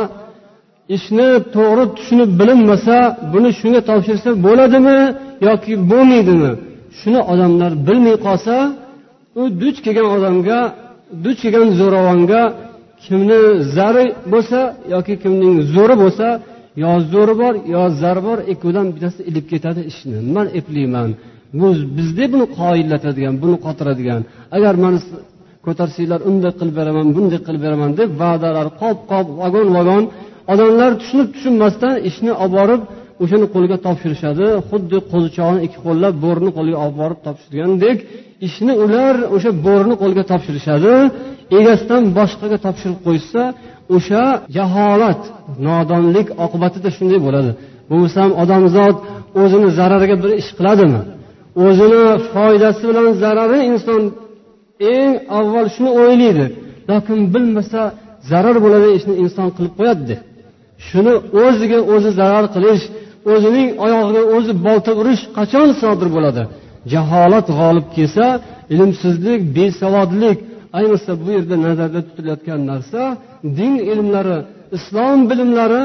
ishni 0.96 1.30
to'g'ri 1.56 1.86
tushunib 1.98 2.30
bilinmasa 2.40 2.98
buni 3.34 3.50
shunga 3.60 3.82
topshirsa 3.90 4.30
bo'ladimi 4.46 5.00
yoki 5.48 5.74
bo'lmaydimi? 5.92 6.52
Shuni 7.00 7.20
odamlar 7.34 7.72
bilmay 7.88 8.18
qolsa 8.28 8.56
u 9.40 9.42
duch 9.62 9.78
kelgan 9.86 10.08
odamga 10.16 10.60
duch 11.26 11.40
kelgan 11.44 11.68
zo'ravonga 11.80 12.42
kimni 13.06 13.40
zari 13.76 14.06
bo'lsa 14.34 14.60
yoki 14.94 15.14
kimning 15.24 15.56
zo'ri 15.76 15.96
bo'lsa 16.04 16.28
yo 16.84 16.92
zo'ri 17.14 17.34
bor 17.42 17.54
yo 17.76 17.84
zari 18.02 18.22
bor 18.28 18.38
ikkovidan 18.54 18.88
bittasi 18.96 19.20
ilib 19.30 19.46
ketadi 19.52 19.82
ishni. 19.92 20.18
Man 20.36 20.48
eplayman 20.60 21.10
bu 21.60 21.68
bizda 21.98 22.26
buni 22.34 22.46
qoyillatadigan 22.60 23.34
buni 23.44 23.58
qotiradigan. 23.66 24.22
Agar 24.58 24.74
mani 24.84 25.00
ko'tarsanglar 25.66 26.20
unday 26.30 26.52
qilib 26.60 26.76
beraman 26.80 27.08
bunday 27.16 27.40
qilib 27.48 27.62
beraman 27.66 27.92
deb 28.00 28.10
va'dalar 28.22 28.68
qop 28.82 28.98
qop 29.12 29.28
vagon 29.42 29.68
vagon 29.78 30.04
odamlar 30.54 30.92
tushunib 31.02 31.28
tushunmasdan 31.36 31.94
ishni 32.10 32.32
olib 32.44 32.54
borib 32.60 32.82
o'shani 33.24 33.46
qo'liga 33.54 33.78
topshirishadi. 33.86 34.46
Xuddi 34.70 34.98
qo'zichoqni 35.12 35.60
ikki 35.68 35.80
qo'llab 35.88 36.14
bo'rini 36.26 36.52
qo'liga 36.58 36.78
olib 36.86 36.96
borib 37.02 37.20
topshirgandek 37.28 37.98
ishni 38.48 38.74
ular 38.84 39.16
o'sha 39.36 39.52
bo'rini 39.68 39.96
qo'liga 40.02 40.24
topshirishadi. 40.32 40.94
Egasidan 41.60 42.04
boshqaga 42.18 42.58
topshirib 42.66 43.00
qo'yishsa 43.06 43.42
o'sha 43.96 44.24
jaholat 44.58 45.22
nodonlik 45.68 46.28
oqibatida 46.46 46.90
shunday 46.98 47.20
bo'ladi. 47.28 47.52
Bo'lmasam 47.90 48.30
odamzod 48.44 48.96
o'zini 49.42 49.70
zarariga 49.80 50.16
bir 50.24 50.32
ish 50.42 50.52
qiladimi? 50.58 51.02
O'zini 51.66 52.04
foydasi 52.32 52.84
bilan 52.90 53.08
zarari 53.24 53.60
inson 53.72 54.02
eng 54.96 55.14
avval 55.40 55.68
shuni 55.76 55.90
o'ylaydi 56.02 56.46
lokin 56.90 57.20
bilmasa 57.34 57.82
zarar 58.32 58.56
bo'ladigan 58.64 58.96
ishni 59.00 59.14
inson 59.24 59.48
qilib 59.56 59.74
qo'yadida 59.80 60.18
shuni 60.88 61.14
o'ziga 61.44 61.80
o'zi 61.94 62.10
zarar 62.20 62.46
qilish 62.56 62.84
o'zining 63.34 63.70
oyog'iga 63.86 64.22
o'zi 64.36 64.54
bolta 64.66 64.92
urish 65.02 65.24
qachon 65.38 65.70
sodir 65.82 66.10
bo'ladi? 66.16 66.44
Jaholat 66.94 67.48
g'olib 67.60 67.88
kelsa 67.96 68.26
ilmsizlik 68.74 69.42
besavodlik 69.58 70.38
ayniqsa 70.78 71.12
bu 71.24 71.30
yerda 71.36 71.56
nazarda 71.66 72.00
tutilayotgan 72.08 72.62
narsa 72.72 73.02
din 73.58 73.74
ilmlari 73.92 74.38
islom 74.78 75.20
bilimlari 75.30 75.84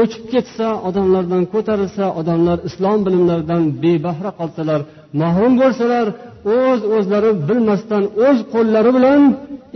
o'chib 0.00 0.24
ketsa 0.32 0.66
odamlardan 0.88 1.42
ko'tarilsa 1.54 2.04
odamlar 2.20 2.58
islom 2.68 2.98
bilimlaridan 3.06 3.62
bebahra 3.82 4.30
qolsalar 4.40 4.80
mahrum 5.22 5.52
bo'lsalar 5.62 6.06
o'z 6.58 6.80
o'zlari 6.96 7.30
bilmasdan 7.48 8.04
o'z 8.26 8.38
qo'llari 8.54 8.90
bilan 8.96 9.22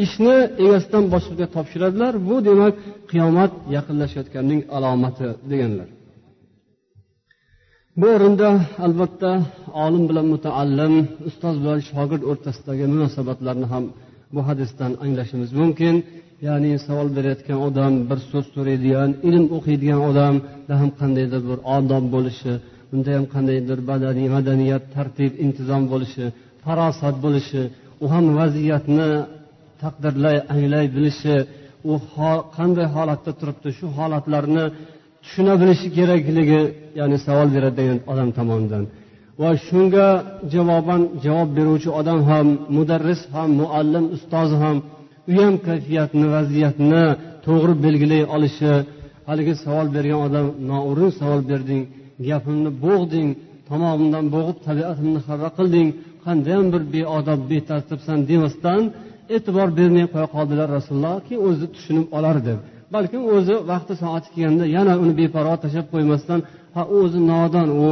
ishni 0.04 0.36
egasidan 0.64 1.04
boshqaga 1.14 1.46
topshiradilar. 1.56 2.12
Bu 2.28 2.36
demak 2.48 2.74
qiyomat 3.10 3.52
yaqinlashayotganning 3.76 4.60
alomati 4.76 5.26
deganlar. 5.50 5.88
Bu 8.00 8.06
o'rinda 8.16 8.48
albatta 8.86 9.30
olim 9.84 10.04
bilan 10.10 10.26
mutaallim 10.34 10.94
ustoz 11.28 11.56
bilan 11.62 11.80
shogird 11.90 12.22
o'rtasidagi 12.30 12.84
munosabatlarni 12.94 13.66
ham 13.72 13.84
bu 14.34 14.40
hadisdan 14.48 14.92
anglashimiz 15.04 15.50
mumkin. 15.60 15.94
Ya'ni 16.46 16.72
savol 16.86 17.08
berayotgan 17.16 17.58
odam 17.68 17.92
bir 18.08 18.18
so'z 18.30 18.46
so'raydigan 18.54 19.10
ilm 19.28 19.44
o'qiydigan 19.56 20.00
odamda 20.10 20.74
ham 20.80 20.90
qandaydir 21.00 21.42
bir 21.50 21.58
odob 21.76 22.04
bo'lishi 22.14 22.52
unda 22.94 23.10
ham 23.16 23.26
qandaydir 23.34 23.78
badaniy 23.90 24.28
madaniyat 24.36 24.84
tartib 24.94 25.32
intizom 25.44 25.82
bo'lishi 25.92 26.24
farosat 26.64 27.16
bo'lishi 27.24 27.62
u 28.04 28.06
ham 28.14 28.24
vaziyatni 28.40 29.08
taqdirlay 29.82 30.36
anglay 30.54 30.86
bilishi 30.96 31.36
u 31.92 31.94
qanday 32.56 32.86
holatda 32.96 33.32
turibdi 33.40 33.68
shu 33.78 33.86
holatlarni 33.98 34.64
tushuna 35.26 35.54
bilishi 35.60 35.88
kerakligi 35.96 36.60
ya'ni 36.98 37.16
savol 37.26 37.48
beradigan 37.56 37.98
odam 38.12 38.28
tomonidan. 38.38 38.84
Va 39.40 39.50
shunga 39.66 40.06
javoban 40.54 41.02
javob 41.24 41.48
beruvchi 41.58 41.90
odam 42.00 42.20
ham 42.30 42.46
mudarris 42.76 43.22
ham 43.34 43.50
muallim 43.60 44.04
ustozi 44.16 44.56
ham 44.64 44.76
u 45.28 45.32
ham 45.38 45.54
kayfiyatni 45.66 46.26
vaziyatni 46.36 47.04
to'g'ri 47.46 47.74
belgilay 47.84 48.22
olishi 48.36 48.72
haligi 49.28 49.54
savol 49.64 49.86
bergan 49.96 50.20
odam 50.26 50.46
noo'rin 50.70 51.10
savol 51.20 51.40
berding 51.50 51.82
gapimni 52.28 52.70
bo'g'ding 52.84 53.28
tomog'imdan 53.68 54.24
bo'g'ib 54.34 54.58
tabiatimni 54.66 55.20
xafa 55.28 55.48
qilding 55.58 55.88
qandayyam 56.24 56.66
bir 56.74 56.82
beodob 56.94 57.40
betartibsan 57.50 58.18
demasdan 58.30 58.82
e'tibor 59.34 59.68
bermay 59.78 60.06
qo'ya 60.12 60.28
qoldilar 60.36 60.68
rasululloh 60.76 61.16
keyin 61.26 61.42
o'zi 61.48 61.66
tushunib 61.74 62.06
olar 62.18 62.36
deb 62.48 62.58
balkim 62.94 63.22
o'zi 63.34 63.54
vaqti 63.72 63.94
soati 64.02 64.28
kelganda 64.34 64.64
yana 64.76 64.92
uni 65.02 65.14
beparvo 65.20 65.54
tashlab 65.64 65.86
qo'ymasdan 65.92 66.40
ha 66.74 66.82
u 66.94 66.96
o'zi 67.06 67.20
nodon 67.32 67.68
u 67.84 67.88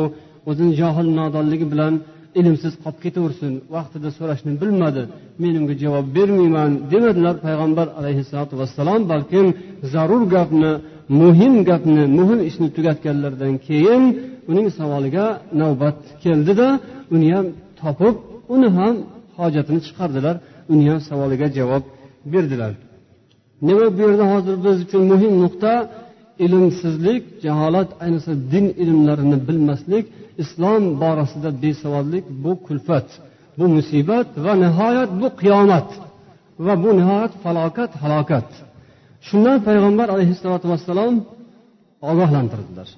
o'zini 0.50 0.72
johil 0.80 1.08
nodonligi 1.20 1.66
bilan 1.72 1.94
ilmsiz 2.40 2.74
qolib 2.82 2.98
ketaversin 3.04 3.52
vaqtida 3.74 4.08
so'rashni 4.18 4.52
bilmadi 4.62 5.02
men 5.42 5.54
unga 5.60 5.74
javob 5.84 6.06
bermayman 6.16 6.70
demadilar 6.92 7.34
payg'ambar 7.46 7.86
alayhissalotu 7.98 8.54
vassalom 8.60 9.00
balkim 9.12 9.46
zarur 9.92 10.22
gapni 10.34 10.72
muhim 11.20 11.54
gapni 11.68 12.02
muhim 12.18 12.40
ishni 12.50 12.68
tugatganlaridan 12.76 13.54
keyin 13.68 14.02
uning 14.50 14.68
savoliga 14.78 15.26
navbat 15.60 15.98
keldida 16.24 16.68
uni 17.14 17.28
ham 17.34 17.46
topib 17.80 18.16
uni 18.54 18.68
ham 18.78 18.94
hojatini 19.38 19.80
chiqardilar 19.86 20.36
uni 20.73 20.84
ham 20.90 21.00
savoliga 21.08 21.47
javob 21.58 21.82
berdilar. 22.32 22.73
Nima 23.67 23.86
bu 23.95 24.00
yerda 24.04 24.25
hozir 24.34 24.56
biz 24.64 24.76
uchun 24.84 25.02
muhim 25.12 25.34
nuqta? 25.45 25.73
Ilmsizlik 26.45 27.23
jaholat 27.45 27.90
ayniqsa 28.04 28.32
din 28.52 28.67
ilmlarini 28.82 29.38
bilmaslik 29.49 30.06
islom 30.43 30.82
borasida 31.02 31.50
besavodlik 31.62 32.25
bu 32.45 32.52
kulfat 32.67 33.08
bu 33.58 33.64
musibat 33.76 34.28
va 34.45 34.52
nihoyat 34.64 35.10
bu 35.21 35.28
qiyomat 35.40 35.88
va 36.67 36.75
bu 36.84 36.90
nihoyat 36.99 37.32
falokat 37.45 37.90
halokat. 38.02 38.49
Shundan 39.26 39.58
payg'ambar 39.67 40.08
alayhissalotu 40.14 40.67
vassalom 40.73 41.14
ogohlantirdilar. 42.10 42.88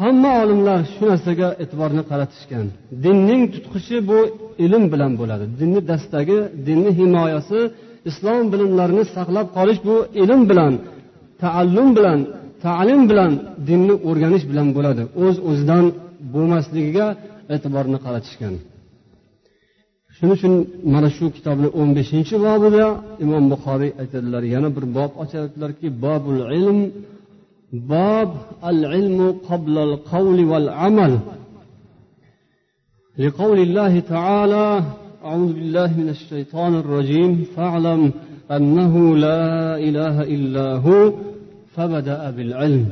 Hamma 0.00 0.30
olimlar 0.42 0.80
shu 0.94 1.02
narsaga 1.10 1.48
e'tiborni 1.62 2.02
qaratishgan. 2.10 2.66
Dinning 3.04 3.42
tutqichi 3.54 3.96
bu 4.10 4.18
ilm 4.64 4.84
bilan 4.92 5.12
bo'ladi. 5.20 5.44
Dinni 5.60 5.80
dastagi 5.90 6.38
dinni 6.66 6.90
himoyasi 7.00 7.60
islom 8.10 8.44
bilimlarini 8.52 9.04
saqlab 9.16 9.46
qolish 9.56 9.80
bu 9.88 9.96
ilm 10.22 10.40
bilan 10.50 10.72
taallum 11.42 11.88
bilan 11.98 12.18
ta'lim 12.64 13.00
bilan 13.10 13.32
dinni 13.68 13.94
o'rganish 14.08 14.44
bilan 14.50 14.68
bo'ladi. 14.76 15.02
O'z 15.24 15.36
Uz 15.36 15.36
o'zidan 15.48 15.84
bo'lmasligiga 16.34 17.06
e'tiborni 17.54 17.98
qaratishgan. 18.04 18.54
Shuning 20.16 20.34
uchun 20.38 20.54
mana 20.94 21.08
shu 21.16 21.24
kitobni 21.36 21.68
o'n 21.80 21.88
beshinchi 21.98 22.34
bobida 22.46 22.86
imom 23.24 23.44
buxoriy 23.52 23.90
aytadilar. 24.02 24.42
Yana 24.54 24.68
bir 24.76 24.84
bob 24.96 25.12
ochadilarki 25.22 25.88
bobul 26.04 26.38
ilm 26.58 26.78
bob 27.92 28.30
al 28.70 28.80
ilmu 28.98 29.28
qoblal 29.48 29.92
qavli 30.10 30.44
val 30.52 30.68
amal 30.88 31.14
لقول 33.24 33.58
الله 33.66 34.00
تعالى 34.14 34.66
أعوذ 35.28 35.50
بالله 35.58 35.90
من 36.00 36.08
الشيطان 36.16 36.72
الرجيم. 36.82 37.32
فاعلم 37.56 38.02
أنه 38.56 38.94
لا 39.26 39.44
إله 39.88 40.16
إلا 40.34 40.66
هو 40.84 41.00
فبدأ 41.74 42.20
بالعلم. 42.36 42.86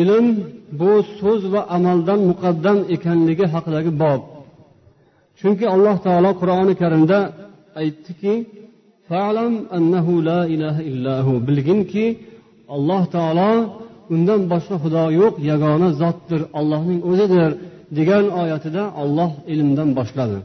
ilm 0.00 0.26
bu 0.80 0.92
so'z 1.20 1.42
va 1.52 1.60
amaldan 1.76 2.20
muqaddam 2.30 2.78
ekanligi 2.94 3.46
haqidagi 3.54 3.92
bob. 4.02 4.20
Chunki 5.40 5.64
alloh 5.74 5.96
taolo 6.06 6.30
qur'oni 6.40 6.74
karimda 6.82 7.18
aytdiki 7.80 8.34
falam 9.08 9.52
annahu 9.76 10.12
la 10.28 10.40
ilaha 10.54 10.82
illahu 10.90 11.32
bilginki 11.46 12.06
alloh 12.74 13.02
taolo 13.16 13.52
undan 14.14 14.40
boshqa 14.52 14.76
xudo 14.82 15.04
yo'q 15.20 15.34
yagona 15.50 15.88
zotdir 16.00 16.40
allohning 16.58 17.00
o'zidir. 17.10 17.50
Degan 17.98 18.24
oyatida 18.42 18.82
olloh 19.02 19.32
ilmdan 19.52 19.88
boshladi. 19.98 20.38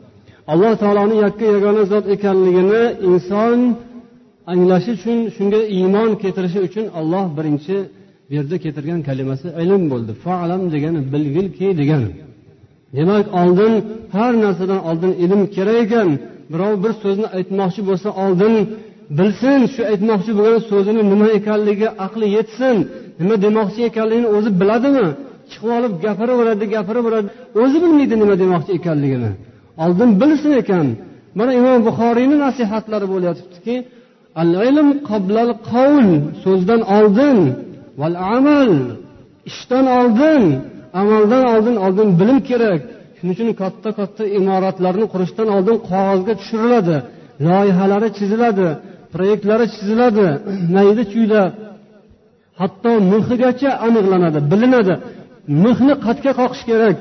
Alloh 0.51 0.73
taoloni 0.81 1.15
yakka 1.25 1.45
yagona 1.55 1.83
zot 1.91 2.05
ekanligini 2.15 2.83
inson 3.09 3.59
anglashi 4.51 4.91
uchun 4.97 5.17
shunga 5.35 5.59
iymon 5.77 6.09
keltirishi 6.21 6.59
uchun 6.67 6.85
olloh 6.99 7.25
birinchi 7.37 7.75
bu 8.27 8.31
yerda 8.37 8.55
keltirgan 8.63 9.01
kalimasi 9.09 9.47
ilm 9.63 9.83
bo'ldi. 9.91 10.11
Falam 10.25 10.61
degani 10.73 10.99
bilgilki 11.13 11.67
degani 11.81 12.09
demak 12.97 13.25
oldin 13.41 13.73
har 14.15 14.33
narsadan 14.43 14.81
oldin 14.89 15.11
ilm 15.23 15.41
kerak 15.55 15.77
ekan. 15.85 16.09
Birov 16.51 16.73
bir 16.83 16.93
so'zni 17.03 17.27
aytmoqchi 17.37 17.81
bo'lsa 17.89 18.09
oldin 18.23 18.53
bilsin 19.17 19.59
shu 19.73 19.81
aytmoqchi 19.91 20.31
bo'lgan 20.37 20.61
so'zini 20.71 21.01
nima 21.11 21.27
ekanligiga 21.39 21.89
aqli 22.05 22.27
yetsin 22.37 22.75
nima 23.19 23.35
demoqchi 23.45 23.81
ekanligini 23.89 24.27
o'zi 24.37 24.49
biladimi? 24.61 25.07
Chiqib 25.51 25.71
olib 25.77 25.93
gapiraveradi 26.05 26.65
gapiraveradi 26.75 27.27
o'zi 27.61 27.77
bilmaydi 27.83 28.15
nima 28.21 28.35
demoqchi 28.41 28.71
ekanligini. 28.79 29.31
Oldin 29.83 30.09
bilsin 30.21 30.51
ekan. 30.61 30.87
Mana 31.39 31.51
imom 31.59 31.79
buxoriyni 31.87 32.37
nasihatlari 32.45 33.07
bo'lyotibdiki 33.13 33.75
al 34.41 34.51
ilm 34.69 34.87
qoblal 35.09 35.51
qavl 35.71 36.07
so'zdan 36.43 36.81
oldin 36.97 37.37
val 38.01 38.15
amal 38.35 38.71
ishdan 39.49 39.85
oldin 39.99 40.43
amaldan 41.01 41.43
oldin 41.53 41.75
oldin 41.85 42.09
bilim 42.19 42.39
kerak. 42.49 42.81
Shuning 43.17 43.33
uchun 43.35 43.49
katta 43.61 43.89
katta 43.99 44.23
imoratlarni 44.37 45.05
qurishdan 45.13 45.47
oldin 45.55 45.77
qog'ozga 45.89 46.33
tushiriladi. 46.39 46.95
Loyihalari 47.47 48.09
chiziladi 48.17 48.67
proyektlari 49.13 49.65
chiziladi 49.75 50.27
mayda 50.75 51.03
chuyda 51.13 51.41
hatto 52.61 52.91
mixigacha 53.11 53.69
aniqlanadi 53.87 54.39
bilinadi. 54.51 54.93
Mixni 55.63 55.93
qatga 56.05 56.31
qoqish 56.39 56.63
kerak. 56.69 56.99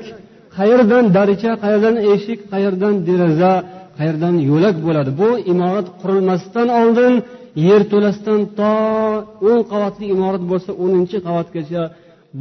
Qayerdan 0.57 1.05
daricha 1.17 1.51
qayerdan 1.63 1.95
eshik 2.13 2.39
qayerdan 2.51 2.93
deraza 3.07 3.53
qayerdan 3.97 4.35
yo'lak 4.49 4.75
bo'ladi? 4.85 5.11
Bu 5.21 5.29
imorat 5.51 5.87
qurilmasdan 6.01 6.67
oldin 6.81 7.13
yerto'lasidan 7.69 8.41
to 8.59 8.73
o'n 9.49 9.59
qavatli 9.71 10.05
imorat 10.15 10.43
bo'lsa 10.51 10.71
o'ninchi 10.83 11.17
qavatgacha 11.27 11.81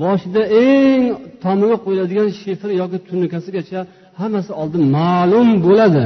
boshida 0.02 0.42
eng 0.66 1.02
tomiga 1.44 1.76
qo'yiladigan 1.84 2.28
shifr 2.40 2.68
yoki 2.80 2.98
tunikasigacha 3.08 3.80
hammasi 4.20 4.52
oldin 4.62 4.82
ma'lum 4.98 5.48
bo'ladi. 5.66 6.04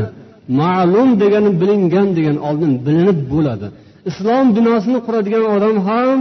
Ma'lum 0.60 1.08
degani 1.22 1.50
bilingan 1.60 2.08
degani 2.16 2.40
oldin 2.48 2.72
bilinib 2.86 3.18
bo'ladi. 3.32 3.66
Islom 4.10 4.46
binosini 4.56 4.98
quradigan 5.06 5.44
odam 5.54 5.76
ham 5.88 6.18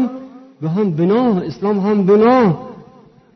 bu 0.61 0.67
ham 0.75 0.87
bino 0.99 1.21
islom 1.51 1.77
ham 1.85 1.97
bino. 2.11 2.39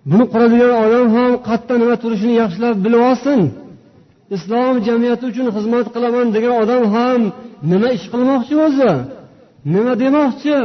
Buni 0.09 0.25
quradigan 0.33 0.73
odam 0.85 1.05
ham 1.15 1.31
qayerda 1.47 1.73
nima 1.81 1.95
turishini 2.03 2.33
yaxshilab 2.41 2.75
bilib 2.85 3.01
olsin. 3.09 3.39
Islom 4.35 4.75
jamiyati 4.87 5.23
uchun 5.31 5.47
xizmat 5.55 5.87
qilaman 5.95 6.27
degan 6.35 6.53
odam 6.63 6.83
ham 6.95 7.21
nima 7.71 7.89
ish 7.97 8.05
qilmoqchi 8.13 8.55
o'zi? 8.67 8.91
Nima 9.73 9.93
demoqchi? 10.03 10.57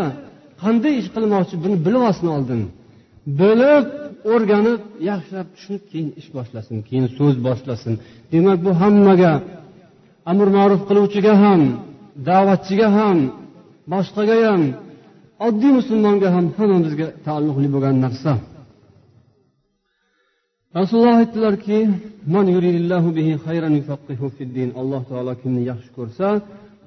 Qanday 0.62 0.94
ish 1.00 1.08
qilmoqchi? 1.14 1.54
Buni 1.64 1.76
bilib 1.86 2.02
olsin 2.08 2.28
oldin. 2.36 2.60
Bilib 3.40 3.84
o'rganib 4.32 4.80
yaxshilab 5.10 5.46
tushunib 5.54 5.84
keyin 5.90 6.08
ish 6.20 6.28
boshlasin 6.36 6.76
keyin 6.88 7.06
so'z 7.18 7.36
boshlasin. 7.46 7.94
Demak 8.32 8.58
bu 8.66 8.72
hammaga 8.82 9.32
amr 10.30 10.48
ma'ruf 10.56 10.82
qiluvchiga 10.88 11.34
ham 11.44 11.62
da'vatchiga 12.28 12.88
ham 12.98 13.18
boshqaga 13.92 14.36
ham 14.46 14.62
oddiy 15.46 15.72
musulmonga 15.78 16.28
ham 16.34 16.46
hammamizga 16.56 17.06
taalluqli 17.26 17.68
bo'lgan 17.74 17.96
narsa. 18.06 18.32
Rasululloh 20.78 21.16
aytdilarki 21.22 21.78
alloh 24.80 25.02
taolo 25.10 25.32
kimni 25.42 25.62
yaxshi 25.70 25.90
ko'rsa 25.98 26.26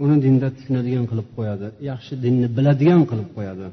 uni 0.03 0.15
dinda 0.25 0.47
tushunadigan 0.55 1.05
qilib 1.11 1.27
qo'yadi 1.37 1.67
yaxshi 1.89 2.13
dinni 2.23 2.47
biladigan 2.57 3.01
qilib 3.09 3.29
qo'yadi. 3.37 3.65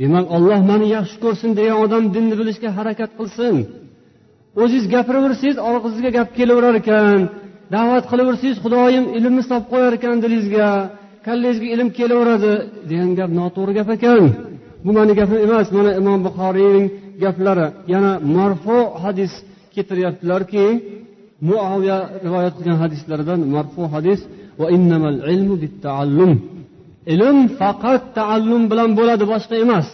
Demak 0.00 0.26
olloh 0.36 0.60
mani 0.70 0.86
yaxshi 0.96 1.16
ko'rsin 1.24 1.50
degan 1.58 1.76
odam 1.84 2.04
dinni 2.14 2.34
bilishga 2.40 2.68
harakat 2.78 3.10
qilsin. 3.18 3.54
O'zingiz 4.62 4.86
gapiraversangiz 4.94 5.56
og'zingizga 5.68 6.10
gap 6.18 6.28
kelaverar 6.38 6.74
ekan 6.82 7.18
da'vat 7.74 8.04
qilaversangiz 8.10 8.58
xudoyim 8.64 9.04
ilmni 9.18 9.42
solib 9.48 9.66
qo'yar 9.72 9.92
ekan 9.98 10.16
dilingizga 10.24 10.68
kallangizga 11.26 11.68
ilm 11.74 11.88
kelaveradi 11.98 12.52
degan 12.90 13.10
gap 13.18 13.30
noto'g'ri 13.38 13.72
gap 13.78 13.88
ekan. 13.96 14.22
Bu 14.84 14.90
mani 14.98 15.12
gapim 15.20 15.38
emas 15.46 15.68
mana 15.76 15.90
imom 16.00 16.20
buxoriyning 16.26 16.86
gaplari 17.22 17.66
yana 17.92 18.12
marfu 18.36 18.78
hadis 19.04 19.32
keltiryaptilarki 19.74 20.64
muaviya 21.48 21.98
rivoyat 22.26 22.54
qilgan 22.58 22.78
hadislaridan 22.82 23.40
marfu 23.54 23.82
hadis 23.94 24.20
ilm 27.14 27.38
faqat 27.60 28.02
taallum 28.18 28.62
bilan 28.70 28.90
bo'ladi 28.98 29.24
boshqa 29.32 29.54
emas. 29.64 29.88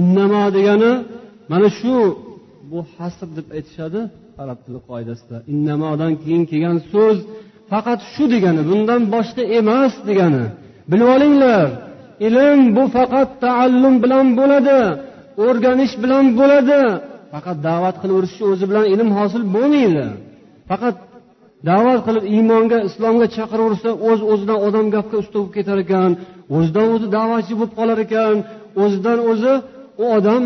Innamo 0.00 0.42
degani 0.56 0.92
mana 1.50 1.68
shu 1.78 1.96
bu 2.70 2.78
hasr 2.94 3.28
deb 3.38 3.46
aytishadi 3.56 4.00
arab 4.42 4.58
tili 4.64 4.80
qoidasida. 4.90 5.36
Innamodan 5.52 6.12
keyin 6.22 6.42
kelgan 6.50 6.78
so'z 6.92 7.18
faqat 7.72 8.00
shu 8.12 8.24
degani 8.34 8.62
bundan 8.70 9.02
boshqa 9.14 9.42
emas 9.58 9.94
degani. 10.08 10.44
Bilib 10.90 11.08
olinglar 11.16 11.66
ilm 12.26 12.60
bu 12.76 12.84
faqat 12.96 13.28
taallum 13.44 13.94
bilan 14.04 14.26
bo'ladi. 14.38 14.80
O'rganish 15.46 15.94
bilan 16.02 16.24
bo'ladi. 16.38 16.80
Faqat 17.32 17.56
da'vat 17.68 17.96
qilaverishni 18.02 18.44
o'zi 18.52 18.64
bilan 18.70 18.86
ilm 18.94 19.08
hosil 19.18 19.42
bo'lmaydi. 19.54 20.06
Faqat 20.70 20.96
da'vat 21.70 22.00
qilib 22.06 22.24
iymonga 22.34 22.78
islomga 22.88 23.26
chaqiraversa 23.36 23.90
o'z 24.08 24.20
o'zidan 24.32 24.58
odam 24.66 24.86
gapga 24.94 25.16
usta 25.22 25.36
bo'lib 25.38 25.52
ketar 25.56 25.78
ekan 25.84 26.10
o'zidan 26.56 26.86
o'zi 26.94 27.06
da'vatchi 27.16 27.52
bo'lib 27.58 27.72
qolar 27.78 27.98
ekan 28.06 28.36
o'zidan 28.82 29.18
o'zi 29.30 29.52
u 30.02 30.04
odam 30.16 30.42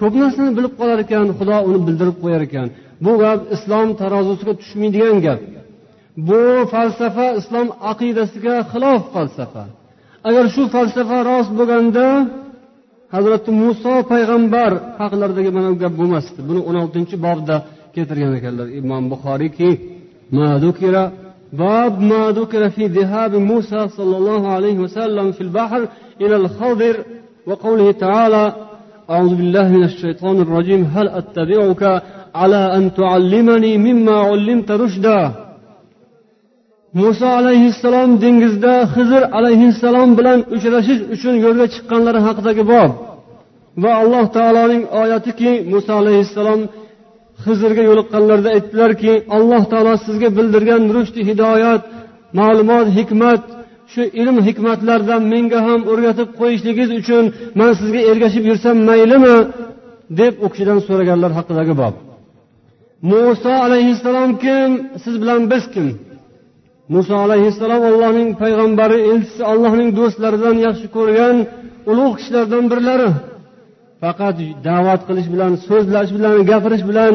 ko'p 0.00 0.14
narsani 0.22 0.50
bilib 0.58 0.74
qolar 0.80 0.98
ekan 1.06 1.26
xudo 1.38 1.56
uni 1.68 1.78
bildirib 1.86 2.16
qo'yar 2.22 2.42
ekan. 2.48 2.66
Bu 3.04 3.12
gap 3.22 3.40
islom 3.54 3.88
tarozusiga 4.00 4.52
tushmaydigan 4.60 5.16
gap. 5.26 5.40
Bu 6.28 6.40
falsafa 6.72 7.26
islom 7.40 7.68
aqidasiga 7.90 8.56
xilof 8.72 9.02
falsafa. 9.14 9.64
Agar 10.28 10.44
shu 10.54 10.62
falsafa 10.74 11.18
rost 11.30 11.50
bo'lganda 11.58 12.06
hazrati 13.14 13.50
muso 13.62 13.92
payg'ambar 14.12 14.70
haqlaridagi 15.00 15.50
mana 15.56 15.68
bu 15.72 15.76
gap 15.82 15.94
bo'lmasdi 16.00 16.40
buni 16.48 16.60
o'n 16.68 16.76
oltinchi 16.82 17.16
bobda 17.26 17.56
keltirgan 17.94 18.32
ekanlar 18.38 18.66
imom 18.80 19.04
buxoriyki 19.12 19.70
باب 21.52 22.00
ما 22.00 22.22
ذكر 22.38 22.62
في 22.70 22.86
ذهاب 22.86 23.32
موسى 23.50 23.88
صلى 23.88 24.16
الله 24.20 24.42
عليه 24.56 24.76
وسلم 24.84 25.26
في 25.32 25.40
البحر 25.40 25.88
إلى 26.22 26.36
الخضر. 26.36 26.96
وقوله 27.48 27.92
تعالى 27.92 28.44
أعوذ 29.10 29.34
بالله 29.34 29.68
من 29.68 29.84
الشيطان 29.84 30.36
الرجيم 30.40 30.82
هل 30.94 31.08
أتبعك 31.08 32.02
على 32.34 32.76
أن 32.76 32.94
تعلمني 32.94 33.78
مما 33.78 34.12
علمت 34.12 34.70
رشدا؟ 34.70 35.47
Muso 36.98 37.26
alayhissalom 37.40 38.10
dengizda 38.22 38.74
hizr 38.96 39.22
alayhissalom 39.38 40.10
bilan 40.18 40.38
uchrashish 40.54 41.00
uchun 41.14 41.34
yo'lga 41.44 41.66
chiqqanlari 41.74 42.20
haqidagi 42.26 42.64
bob. 42.72 42.90
Va 43.82 43.90
alloh 44.02 44.24
taoloning 44.36 44.84
oyatiki 45.02 45.50
muso 45.72 45.92
alayhissalom 46.02 46.60
hizrga 47.46 47.82
yo'liqqanlarida 47.90 48.50
aytdilarki 48.56 49.12
alloh 49.36 49.62
taolo 49.72 49.94
sizga 50.06 50.28
bildirgan 50.38 50.82
rushdi 50.96 51.20
hidoyat 51.28 51.82
ma'lumot 52.38 52.86
hikmat 52.98 53.42
shu 53.92 54.02
ilm 54.20 54.36
hikmatlardan 54.46 55.22
menga 55.32 55.58
ham 55.66 55.80
o'rgatib 55.92 56.28
qo'yishligingiz 56.40 56.90
uchun 57.00 57.24
man 57.58 57.70
sizga 57.80 58.00
ergashib 58.10 58.44
yursam 58.50 58.76
maylimi? 58.90 59.36
deb 60.20 60.34
u 60.44 60.46
kishidan 60.52 60.78
so'raganlar 60.86 61.30
haqidagi 61.38 61.74
bob. 61.82 61.94
Muso 63.10 63.52
alayhissalom 63.66 64.30
kim? 64.44 64.70
Siz 65.04 65.14
bilan 65.22 65.40
biz 65.52 65.64
kim? 65.74 65.86
Muso 66.94 67.14
alayhissalom 67.24 67.82
allohning 67.90 68.30
payg'ambari 68.42 68.98
elchisi 69.10 69.42
allohning 69.52 69.90
do'stlaridan 69.98 70.56
yaxshi 70.66 70.86
ko'rgan 70.96 71.36
ulug' 71.90 72.14
kishilardan 72.18 72.64
birlari. 72.72 73.10
Faqat 74.02 74.38
da'vat 74.68 75.00
qilish 75.08 75.28
bilan 75.34 75.52
so'zlash 75.68 76.10
bilan 76.16 76.36
gapirish 76.50 76.84
bilan 76.90 77.14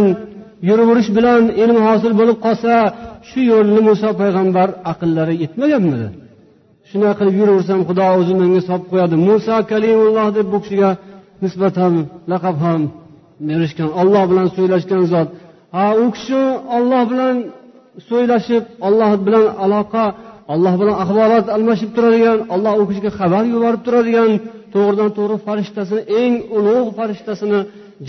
yuraverish 0.67 1.09
bilan 1.17 1.41
ilm 1.63 1.77
hosil 1.87 2.13
bo'lib 2.19 2.37
qolsa 2.45 2.73
shu 3.29 3.39
yo'lni 3.51 3.81
muso 3.89 4.09
payg'ambar 4.21 4.69
aqllari 4.91 5.35
yetmaganmidi 5.43 6.07
shunaqa 6.89 7.15
qilib 7.19 7.35
yuraversam 7.41 7.79
xudo 7.87 8.05
o'zi 8.19 8.33
menga 8.41 8.61
solib 8.67 8.85
qo'yadi. 8.91 9.15
Muso 9.27 9.55
kalimulloh 9.71 10.27
deb 10.37 10.47
bu 10.53 10.57
kishiga 10.63 10.89
nisbatan 11.43 11.93
laqab 12.31 12.55
ham 12.65 12.81
berishgan 13.47 13.89
olloh 14.01 14.23
bilan 14.31 14.47
so'ylashgan 14.55 15.03
zot. 15.13 15.29
Ha 15.75 15.85
u 16.03 16.05
kishi 16.15 16.41
olloh 16.77 17.03
bilan 17.11 17.35
so'ylashib 18.09 18.63
olloh 18.87 19.11
bilan 19.25 19.45
aloqa 19.65 20.05
olloh 20.53 20.73
bilan 20.79 20.95
axborot 21.03 21.45
almashib 21.55 21.89
turadigan 21.95 22.39
olloh 22.53 22.73
u 22.81 22.83
kishiga 22.89 23.11
xabar 23.19 23.43
yuborib 23.53 23.81
turadigan 23.87 24.31
to'g'ridan 24.73 25.09
to'g'ri 25.17 25.35
farishtasini 25.47 26.01
eng 26.21 26.33
ulug' 26.57 26.89
farishtasini 26.97 27.59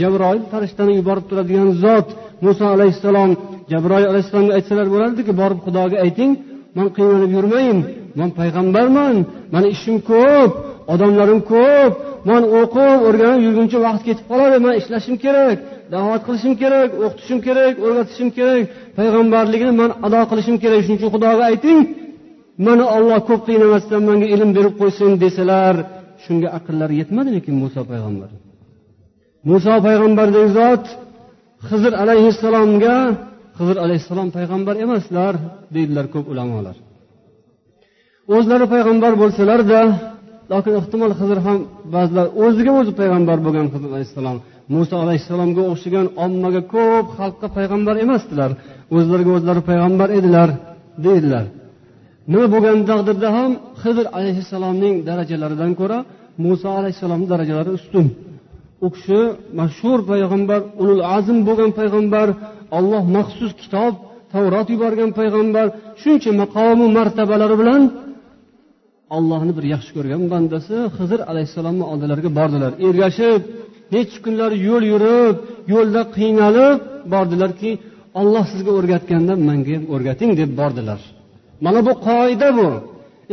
jabroil 0.00 0.42
farishtani 0.52 0.92
yuborib 1.00 1.24
turadigan 1.30 1.68
zot 1.84 2.08
muso 2.44 2.64
alayhissalom. 2.76 3.30
Jabroil 3.72 4.06
alayhissalomga 4.10 4.52
aytsalar 4.58 4.86
bo'lardiki 4.94 5.32
borib 5.40 5.58
xudoga 5.66 5.96
ayting 6.06 6.32
man 6.76 6.88
qiynalib 6.96 7.30
yurmayin 7.36 7.78
man 8.18 8.30
payg'ambarman 8.38 9.16
mani 9.54 9.68
ishim 9.76 9.96
ko'p 10.10 10.52
odamlarim 10.92 11.40
ko'p 11.52 11.92
man 12.30 12.42
o'qib 12.60 12.98
o'rganib 13.08 13.42
yurguncha 13.46 13.78
vaqt 13.86 14.02
ketib 14.08 14.26
qoladi 14.30 14.56
man 14.66 14.74
ishlashim 14.80 15.16
kerak. 15.24 15.58
Da'vat 15.92 16.22
qilishim 16.26 16.54
kerak 16.62 16.90
o'qitishim 17.04 17.38
kerak 17.46 17.74
o'rgatishim 17.86 18.28
kerak 18.36 18.62
payg'ambarligini 18.98 19.72
man 19.80 19.90
ado 20.06 20.20
qilishim 20.30 20.56
kerak. 20.62 20.80
Shuning 20.84 20.98
uchun 21.00 21.10
xudoga 21.14 21.44
ayting 21.50 21.80
mani 22.66 22.84
olloh 22.96 23.18
ko'p 23.28 23.40
qiynamasdan 23.48 24.02
manga 24.08 24.26
ilm 24.34 24.50
berib 24.56 24.74
qo'ysin 24.80 25.10
desalar 25.24 25.74
shunga 26.24 26.48
aqllari 26.58 26.94
yetmadi 27.00 27.30
lekin 27.36 27.54
muso 27.62 27.82
payg'ambar. 27.92 28.30
Muso 29.50 29.74
payg'ambardek 29.86 30.46
zot 30.58 30.84
hizr 31.70 31.92
alayhissalomga 32.02 32.96
hizr 33.58 33.76
alayhissalom 33.84 34.28
payg'ambar 34.36 34.74
emaslar 34.84 35.34
deydilar 35.74 36.06
ko'p 36.14 36.26
ulamolar. 36.32 36.76
O'zlari 38.36 38.66
payg'ambar 38.74 39.12
bo'lsalarda 39.22 39.80
lokin 40.52 40.72
ehtimol 40.80 41.12
hizr 41.20 41.38
ham 41.46 41.58
ba'zilar 41.94 42.26
o'ziga 42.44 42.72
o'zi 42.80 42.92
payg'ambar 43.00 43.38
bo'lgan 43.46 43.66
hizr 43.74 43.88
alayhissalom. 43.92 44.36
Muso 44.72 44.94
alayhissalomga 45.04 45.62
o'xshagan 45.72 46.06
ommaga 46.24 46.62
ko'p 46.74 47.06
xalqqa 47.18 47.46
payg'ambar 47.56 47.94
emasdilar. 48.04 48.50
O'zlariga 48.96 49.30
o'zlari 49.36 49.62
payg'ambar 49.70 50.08
edilar 50.18 50.48
deydilar. 51.06 51.44
Nima 52.32 52.46
bo'lgan 52.54 52.78
taqdirda 52.90 53.28
ham 53.36 53.50
hizr 53.82 54.06
alayhissalomning 54.18 54.94
darajalaridan 55.08 55.72
ko'ra 55.80 55.98
muso 56.44 56.68
alayhissalomni 56.80 57.26
darajalari 57.32 57.70
ustun. 57.78 58.06
U 58.86 58.88
kishi 58.94 59.20
mashhur 59.60 59.98
payg'ambar 60.10 60.60
ulul 60.82 61.02
azm 61.16 61.38
bo'lgan 61.48 61.70
payg'ambar 61.78 62.28
olloh 62.78 63.04
maxsus 63.16 63.52
kitob 63.62 63.92
tavrot 64.32 64.68
yuborgan 64.74 65.10
payg'ambar 65.18 65.66
shuncha 66.02 66.30
maqomu 66.42 66.86
martabalari 66.98 67.56
bilan 67.62 67.82
allohni 69.16 69.52
bir 69.58 69.64
yaxshi 69.74 69.90
ko'rgan 69.96 70.22
bandasi 70.32 70.76
hizr 70.98 71.20
alayhissalomni 71.30 71.84
oldilariga 71.92 72.30
bordilar. 72.38 72.72
Ergashib 72.88 73.40
necha 73.92 74.18
kunlar 74.24 74.50
yo'l 74.68 74.84
yurib 74.92 75.36
yo'lda 75.74 76.02
qiynalib 76.16 76.78
bordilarki 77.12 77.70
olloh 78.20 78.44
sizga 78.52 78.72
o'rgatganda 78.78 79.32
manga 79.48 79.72
ham 79.76 79.84
o'rgating 79.94 80.32
deb 80.40 80.50
bordilar. 80.60 81.00
Mana 81.64 81.80
bu 81.88 81.92
qoida 82.08 82.48
bu. 82.58 82.68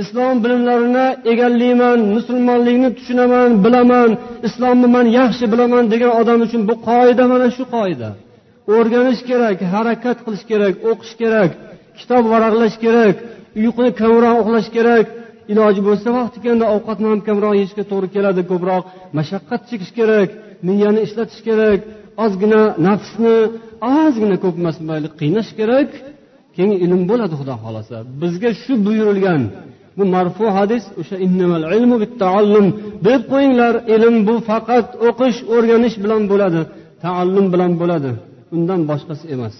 Islom 0.02 0.36
bilimlarini 0.44 1.08
egallayman 1.32 2.00
musulmonlikni 2.16 2.90
tushunaman 2.98 3.50
bilaman 3.66 4.10
islomni 4.48 4.88
man 4.96 5.06
yaxshi 5.20 5.46
bilaman 5.54 5.84
degan 5.94 6.12
odam 6.22 6.40
uchun 6.46 6.62
bu 6.70 6.76
qoida 6.90 7.24
mana 7.34 7.48
shu 7.56 7.64
qoida. 7.76 8.10
O'rganish 8.76 9.22
kerak 9.30 9.58
harakat 9.74 10.18
qilish 10.26 10.46
kerak 10.52 10.74
o'qish 10.90 11.14
kerak 11.22 11.52
kitob 12.00 12.24
varaqlash 12.34 12.78
kerak 12.84 13.16
uyquni 13.60 13.92
kamroq 14.02 14.36
uxlash 14.42 14.70
kerak. 14.78 15.06
Iloji 15.52 15.82
bo'lsa 15.88 16.08
vaqti 16.18 16.38
kelganda 16.44 16.66
ovqatni 16.76 17.08
ham 17.12 17.22
kamroq 17.28 17.54
yeyishga 17.60 17.84
to'g'ri 17.92 18.08
keladi 18.16 18.42
ko'proq. 18.52 18.84
Mashaqqat 19.18 19.62
chekish 19.70 19.94
kerak. 20.00 20.30
Miyani 20.68 21.00
ishlatish 21.08 21.42
kerak 21.48 21.80
ozgina 22.24 22.62
nafsni 22.88 23.36
ozgina 23.98 24.38
ko'p 24.44 24.56
emas 24.62 24.78
mayli 24.90 25.08
qiynash 25.20 25.52
kerak 25.60 25.90
keyin 26.56 26.74
ilm 26.86 27.02
bo'ladi 27.12 27.34
xudo 27.40 27.56
xohlasa. 27.64 27.96
Bizga 28.22 28.52
shu 28.64 28.74
buyurilgan. 28.86 29.42
Bu 29.98 30.04
marfu 30.16 30.46
hadis 30.58 30.84
o'sha 31.02 31.16
bilib 33.06 33.24
qo'yinglar 33.32 33.74
ilm 33.96 34.16
bu 34.28 34.36
faqat 34.50 34.88
o'qish 35.08 35.38
o'rganish 35.54 35.96
bilan 36.04 36.22
bo'ladi 36.32 36.62
taallum 37.04 37.46
bilan 37.54 37.72
bo'ladi. 37.82 38.12
Undan 38.56 38.82
boshqasi 38.90 39.26
emas. 39.36 39.56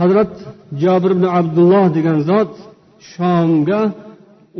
Hazrat 0.00 0.32
jobir 0.82 1.10
ibn 1.16 1.24
abdulloh 1.38 1.84
degan 1.96 2.18
zot 2.30 2.52
shomga 3.12 3.80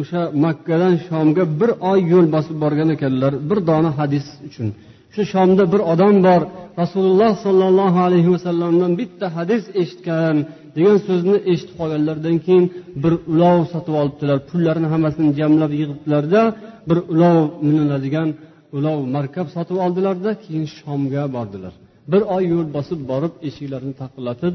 o'sha 0.01 0.23
makkadan 0.45 0.95
shomga 1.07 1.45
bir 1.61 1.71
oy 1.91 2.01
yo'l 2.13 2.27
bosib 2.37 2.57
borgan 2.65 2.89
ekanlar 2.97 3.33
bir 3.49 3.59
dona 3.69 3.91
hadis 4.01 4.27
uchun. 4.49 4.69
Shu 5.15 5.23
shomda 5.33 5.65
bir 5.73 5.81
odam 5.93 6.17
bor 6.27 6.43
rasululloh 6.83 7.33
sollallohu 7.45 7.99
alayhi 8.07 8.31
vasallamdan 8.35 8.93
bitta 9.01 9.27
hadis 9.37 9.65
eshitgan 9.81 10.37
degan 10.77 10.99
so'zni 11.07 11.37
eshitib 11.53 11.77
qolganlaridan 11.81 12.37
keyin 12.45 12.65
bir 13.03 13.13
ulov 13.33 13.59
sotib 13.73 13.95
olibdilar. 14.01 14.39
Pullarini 14.51 14.89
hammasini 14.93 15.31
jamlab 15.41 15.73
yig'ibdilarda 15.81 16.43
bir 16.89 16.99
ulov 17.13 17.39
miniladigan 17.67 18.29
ulov 18.77 18.99
markab 19.17 19.47
sotib 19.57 19.77
oldilarda 19.85 20.31
keyin 20.45 20.67
shomga 20.79 21.23
bordilar. 21.37 21.73
Bir 22.13 22.23
oy 22.37 22.45
yo'l 22.55 22.69
bosib 22.77 23.01
borib 23.11 23.35
eshiklarini 23.49 23.95
taqillatib 24.03 24.55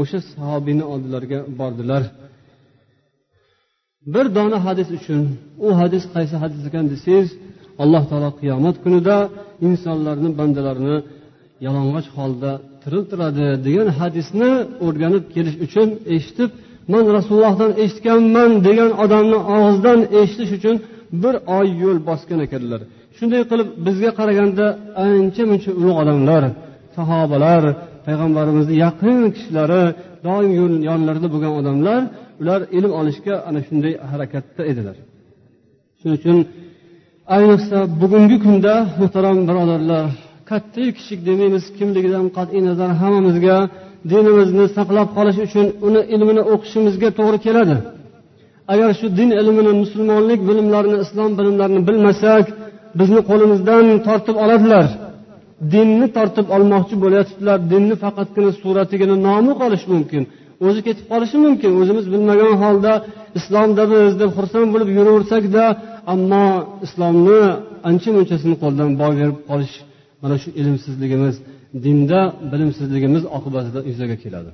o'sha 0.00 0.18
sahobiyni 0.32 0.84
oldilariga 0.92 1.40
bordilar. 1.60 2.02
Bir 4.14 4.26
dona 4.36 4.58
hadis 4.66 4.88
uchun 4.98 5.22
u 5.66 5.68
hadis 5.80 6.04
qaysi 6.14 6.34
hadis 6.42 6.60
ekan 6.68 6.84
desangiz 6.92 7.28
alloh 7.82 8.02
taolo 8.10 8.30
qiyomat 8.40 8.76
kunida 8.84 9.16
insonlarni 9.68 10.30
bandalarini 10.40 10.96
yalang'och 11.66 12.08
holda 12.18 12.50
tiriltiradi 12.82 13.46
degan 13.66 13.88
hadisni 14.00 14.50
o'rganib 14.86 15.24
kelish 15.34 15.56
uchun 15.66 15.88
eshitib 16.16 16.50
man 16.92 17.04
rasulullohdan 17.16 17.70
eshitganman 17.84 18.50
degan 18.68 18.90
odamni 19.04 19.38
og'zidan 19.56 20.00
eshitish 20.20 20.52
uchun 20.58 20.76
bir 21.22 21.34
oy 21.58 21.68
yo'l 21.82 21.98
bosgan 22.08 22.40
ekanlar. 22.46 22.80
Shunday 23.16 23.42
qilib 23.50 23.68
bizga 23.86 24.10
qaraganda 24.18 24.66
ancha 25.04 25.42
muncha 25.50 25.70
ulug' 25.80 25.98
odamlar 26.02 26.42
sahobalar 26.96 27.62
payg'ambarimizni 28.06 28.74
yaqin 28.84 29.18
kishilari 29.34 29.82
doim 30.26 30.50
yonlarida 30.90 31.28
bo'lgan 31.34 31.52
odamlar 31.60 32.00
ular 32.40 32.60
ilm 32.78 32.92
olishga 33.00 33.34
ana 33.48 33.60
shunday 33.66 33.94
harakatda 34.10 34.62
edilar. 34.70 34.96
Shuning 35.98 36.16
uchun 36.20 36.38
ayniqsa 37.36 37.78
bugungi 38.00 38.36
kunda 38.44 38.74
muhtaram 39.00 39.38
birodarlar 39.48 40.04
kattayu 40.50 40.90
kichik 40.98 41.20
demaymiz 41.28 41.64
kimligidan 41.78 42.26
qat'iy 42.36 42.62
nazar 42.68 42.90
hammamizga 43.00 43.56
dinimizni 44.10 44.66
saqlab 44.76 45.08
qolish 45.16 45.38
uchun 45.46 45.66
uni 45.86 46.00
ilmini 46.14 46.42
o'qishimizga 46.52 47.08
to'g'ri 47.18 47.38
keladi. 47.46 47.76
Agar 48.72 48.90
shu 48.98 49.06
din 49.18 49.30
ilmini 49.40 49.72
musulmonlik 49.82 50.40
bilimlarini 50.48 50.96
islom 51.04 51.30
bilimlarini 51.38 51.82
bilmasak 51.88 52.44
bizni 52.98 53.20
qo'limizdan 53.30 53.84
tortib 54.06 54.36
oladilar. 54.44 54.86
Dinni 55.72 56.06
tortib 56.16 56.46
olmoqchi 56.56 56.94
bo'layotibdilar. 57.02 57.58
Dinni 57.72 57.94
faqatgina 58.04 58.50
suratigina 58.62 59.16
nomi 59.28 59.52
qolishi 59.60 59.86
mumkin. 59.94 60.22
O'zi 60.64 60.80
ketib 60.86 61.04
qolishi 61.12 61.36
mumkin. 61.46 61.70
O'zimiz 61.80 62.06
bilmagan 62.14 62.52
holda 62.62 62.92
islomdamiz 63.38 64.12
deb 64.20 64.30
xursand 64.36 64.68
bo'lib 64.74 64.88
yuraversakda 64.98 65.64
ammo 66.12 66.46
islomni 66.86 67.40
ancha 67.88 68.08
munchasini 68.16 68.56
qo'ldan 68.62 68.90
boy 69.00 69.12
berib 69.20 69.38
qolish 69.50 69.74
mana 70.22 70.36
shu 70.42 70.48
ilmsizligimiz 70.60 71.34
dinda 71.84 72.20
bilimsizligimiz 72.52 73.22
oqibatida 73.36 73.80
yuzaga 73.90 74.16
keladi. 74.24 74.50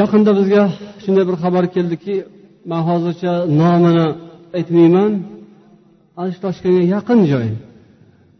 Yaqinda 0.00 0.30
bizga 0.38 0.62
shunday 1.02 1.24
bir 1.28 1.36
xabar 1.42 1.64
keldiki 1.74 2.14
man 2.70 2.82
hozircha 2.88 3.32
nomini 3.60 4.06
aytmayman. 4.58 5.12
Ana 6.18 6.28
shu 6.34 6.38
toshkentga 6.46 6.84
yaqin 6.94 7.20
joy. 7.32 7.48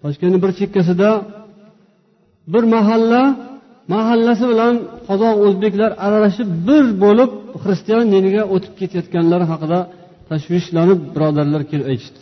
Toshkentni 0.03 0.39
bir 0.45 0.53
chekkasida 0.59 1.11
bir 2.53 2.65
mahalla 2.75 3.23
mahallasi 3.93 4.45
bilan 4.53 4.75
qozoq 5.09 5.37
o'zbeklar 5.47 5.91
aralashib 6.07 6.49
bir 6.69 6.85
bo'lib 7.05 7.31
xristian 7.63 8.05
diniga 8.15 8.43
o'tib 8.55 8.73
ketayotganlari 8.81 9.47
haqida 9.53 9.79
tashvishlanib 10.31 11.01
birodarlar 11.15 11.63
kelib 11.71 11.87
aytishdi. 11.93 12.19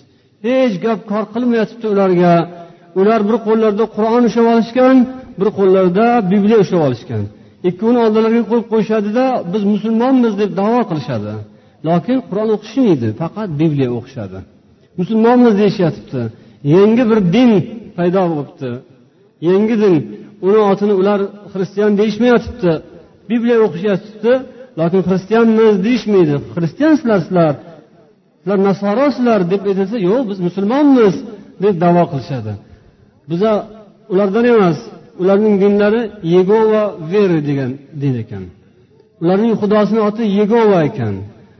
Hech 0.46 0.74
gap 0.84 0.98
kor 1.10 1.24
qilmayotibdi 1.34 1.86
ularga. 1.94 2.32
Ular 3.00 3.20
bir 3.28 3.36
qo'llarida 3.46 3.84
qur'on 3.96 4.22
ushlab 4.28 4.46
olishgan 4.54 4.96
bir 5.40 5.48
qo'llarida 5.58 6.06
bibliya 6.30 6.58
ushlab 6.64 6.82
olishgan. 6.88 7.22
Ikkovini 7.68 8.00
oldilariga 8.04 8.44
qo'yib 8.50 8.66
qo'yishadida 8.72 9.24
biz 9.52 9.62
musulmonmiz 9.74 10.32
deb 10.42 10.50
davo 10.60 10.80
qilishadi. 10.90 11.32
Lokin 11.88 12.18
qur'on 12.28 12.48
o'qishmaydi 12.56 13.08
faqat 13.20 13.48
bibliya 13.60 13.88
o'qishadi. 13.98 14.38
Musulmonmiz 15.00 15.54
deyishyotibdi. 15.60 16.22
Yangi 16.74 17.04
bir 17.10 17.18
din 17.34 17.50
paydo 17.96 18.22
bo'libdi. 18.32 18.70
Yangi 19.48 19.76
din 19.82 19.96
uni 20.46 20.60
otini 20.70 20.94
ular 21.00 21.20
xristian 21.52 21.92
deyishmayotibdi. 22.00 22.72
Bibliya 23.30 23.58
o'qishyotibdi 23.66 24.32
lokin 24.80 25.00
xristianmiz 25.08 25.74
deyishmaydi. 25.86 26.34
Xristiansizlar 26.54 27.20
sizlar 27.26 27.52
sizlar 28.40 28.58
nasorosizlar 28.68 29.40
deb 29.52 29.62
aytilsa 29.70 29.96
yo'q 30.08 30.22
biz 30.30 30.38
musulmonmiz 30.46 31.14
deb 31.64 31.74
davo 31.84 32.04
qilishadi. 32.12 32.52
Biza 33.30 33.52
ulardan 34.12 34.44
emas 34.54 34.78
ularning 35.22 35.56
dinlari 35.62 36.02
yegova 36.36 36.82
veri 37.12 37.40
degan 37.48 37.70
din 38.02 38.14
ekan. 38.22 38.44
Ularning 39.22 39.52
xudosini 39.62 40.00
oti 40.08 40.24
yegova 40.40 40.78
ekan. 40.90 41.14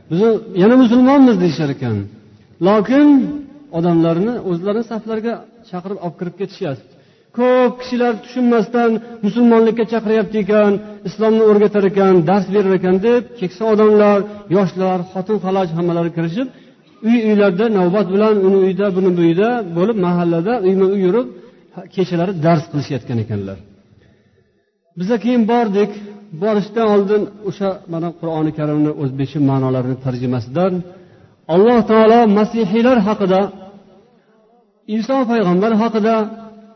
Biz 0.09 0.19
yana 0.61 0.75
musulmonmiz 0.83 1.35
deyishar 1.43 1.69
ekan. 1.75 1.97
Lokin 2.67 3.07
odamlarni 3.77 4.33
o'zlarini 4.49 4.85
saflariga 4.91 5.33
chaqirib 5.69 5.97
olib 6.05 6.15
kirib 6.19 6.35
ketishyapti 6.41 6.94
ko'p 7.37 7.71
kishilar 7.81 8.13
tushunmasdan 8.23 8.91
musulmonlikka 9.25 9.83
chaqiryapti 9.93 10.37
ekan 10.43 10.71
islomni 11.09 11.43
o'rgatar 11.49 11.83
ekan 11.91 12.13
dars 12.29 12.45
berar 12.53 12.73
ekan 12.79 12.95
deb 13.07 13.21
keksa 13.39 13.63
odamlar 13.73 14.19
yoshlar 14.55 14.99
xotin 15.11 15.37
falaj 15.45 15.69
hammalari 15.77 16.11
kirishib 16.17 16.47
uy 17.07 17.17
uylarda 17.29 17.65
navbat 17.77 18.07
bilan 18.13 18.35
uni 18.47 18.57
uyida 18.63 18.85
buni 18.97 19.09
bu 19.17 19.21
uyida 19.25 19.49
bo'lib 19.77 19.97
mahallada 20.05 20.53
uyma 20.67 20.85
uy 20.93 21.01
yurib 21.05 21.27
kechalari 21.95 22.33
dars 22.45 22.63
qilishayotgan 22.71 23.17
ekanlar. 23.25 23.57
Biza 24.99 25.15
keyin 25.23 25.43
bordik. 25.53 25.91
Borishdan 26.43 26.87
oldin 26.95 27.21
o'sha 27.49 27.69
mana 27.93 28.09
qur'oni 28.19 28.51
karimni 28.59 28.91
o'zbekcha 29.01 29.39
ma'nolarini 29.49 29.97
tarjimasidan 30.05 30.73
alloh 31.53 31.79
taolo 31.91 32.19
masihiylar 32.37 32.97
haqida 33.07 33.41
iso 34.97 35.17
payg'ambar 35.31 35.71
haqida 35.83 36.15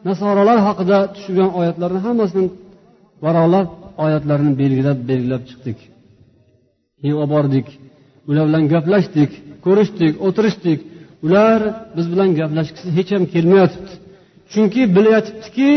nasorolar 0.07 0.59
haqida 0.67 0.97
tushgan 1.15 1.49
oyatlarni 1.59 1.99
hammasini 2.07 2.47
varaqlab 3.25 3.67
oyatlarni 4.05 4.51
belgilab 4.61 4.99
belgilab 5.09 5.43
chiqdik. 5.49 5.79
Keyin 6.99 7.15
olib 7.21 7.31
bordik 7.35 7.67
ular 8.29 8.45
bilan 8.49 8.63
gaplashdik 8.73 9.31
ko'rishdik 9.65 10.13
o'tirishdik. 10.25 10.79
Ular 11.25 11.59
biz 11.95 12.05
bilan 12.13 12.29
gaplashgisi 12.39 12.87
hech 12.97 13.09
ham 13.15 13.23
kelmayotibdi. 13.33 13.93
Chunki 14.51 14.81
bilyotibdiki 14.95 15.69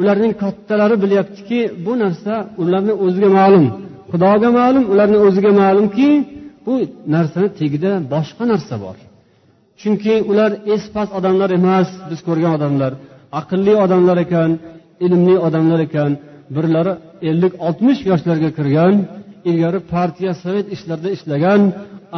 ularning 0.00 0.32
kattalari 0.42 0.96
bilyaptiki 1.04 1.60
bu 1.84 1.92
narsa 2.02 2.34
ularni 2.62 2.94
o'ziga 3.04 3.30
ma'lum. 3.38 3.66
Xudoga 4.10 4.48
ma'lum 4.58 4.84
ularni 4.92 5.18
o'ziga 5.26 5.52
ma'lumki 5.62 6.08
bu 6.66 6.74
narsani 7.14 7.48
tagida 7.58 7.92
boshqa 8.14 8.44
narsa 8.52 8.74
bor. 8.84 8.96
Chunki 9.80 10.14
ular 10.30 10.50
es 10.74 10.84
past 10.94 11.12
odamlar 11.18 11.50
emas 11.58 11.88
biz 12.10 12.20
ko'rgan 12.28 12.52
odamlar. 12.58 12.92
Aqlli 13.40 13.74
odamlar 13.84 14.18
ekan 14.26 14.50
ilmli 15.04 15.34
odamlar 15.46 15.80
ekan. 15.86 16.10
Birlari 16.54 16.92
ellik 17.30 17.52
oltmish 17.66 18.00
yoshlarga 18.10 18.50
kirgan 18.58 18.94
ilgari 19.50 19.80
partiya 19.92 20.32
sovet 20.42 20.66
ishlarida 20.74 21.10
ishlagan 21.16 21.60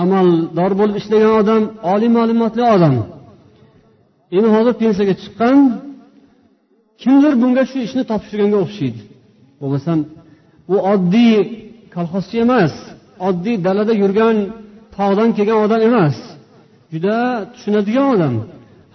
amaldor 0.03 0.73
bo'lib 0.81 0.97
ishlagan 1.01 1.33
odam 1.41 1.63
oliy 1.93 2.11
ma'lumotli 2.19 2.63
odam. 2.75 2.95
Endi 4.37 4.49
hozir 4.57 4.75
pensiyaga 4.83 5.15
chiqqan 5.23 5.57
kimdir 7.03 7.33
bunga 7.43 7.63
shu 7.71 7.79
ishni 7.87 8.03
topshirganga 8.11 8.59
o'xshaydi. 8.65 9.01
Bo'lmasam 9.61 9.99
u 10.75 10.77
oddiy 10.93 11.35
kolxozchi 11.95 12.37
emas 12.47 12.75
oddiy 13.29 13.57
dalada 13.67 13.93
yurgan 14.03 14.37
tog'dan 14.97 15.29
kelgan 15.37 15.59
odam 15.67 15.81
emas. 15.89 16.17
Juda 16.93 17.17
tushunadigan 17.53 18.07
odam. 18.15 18.35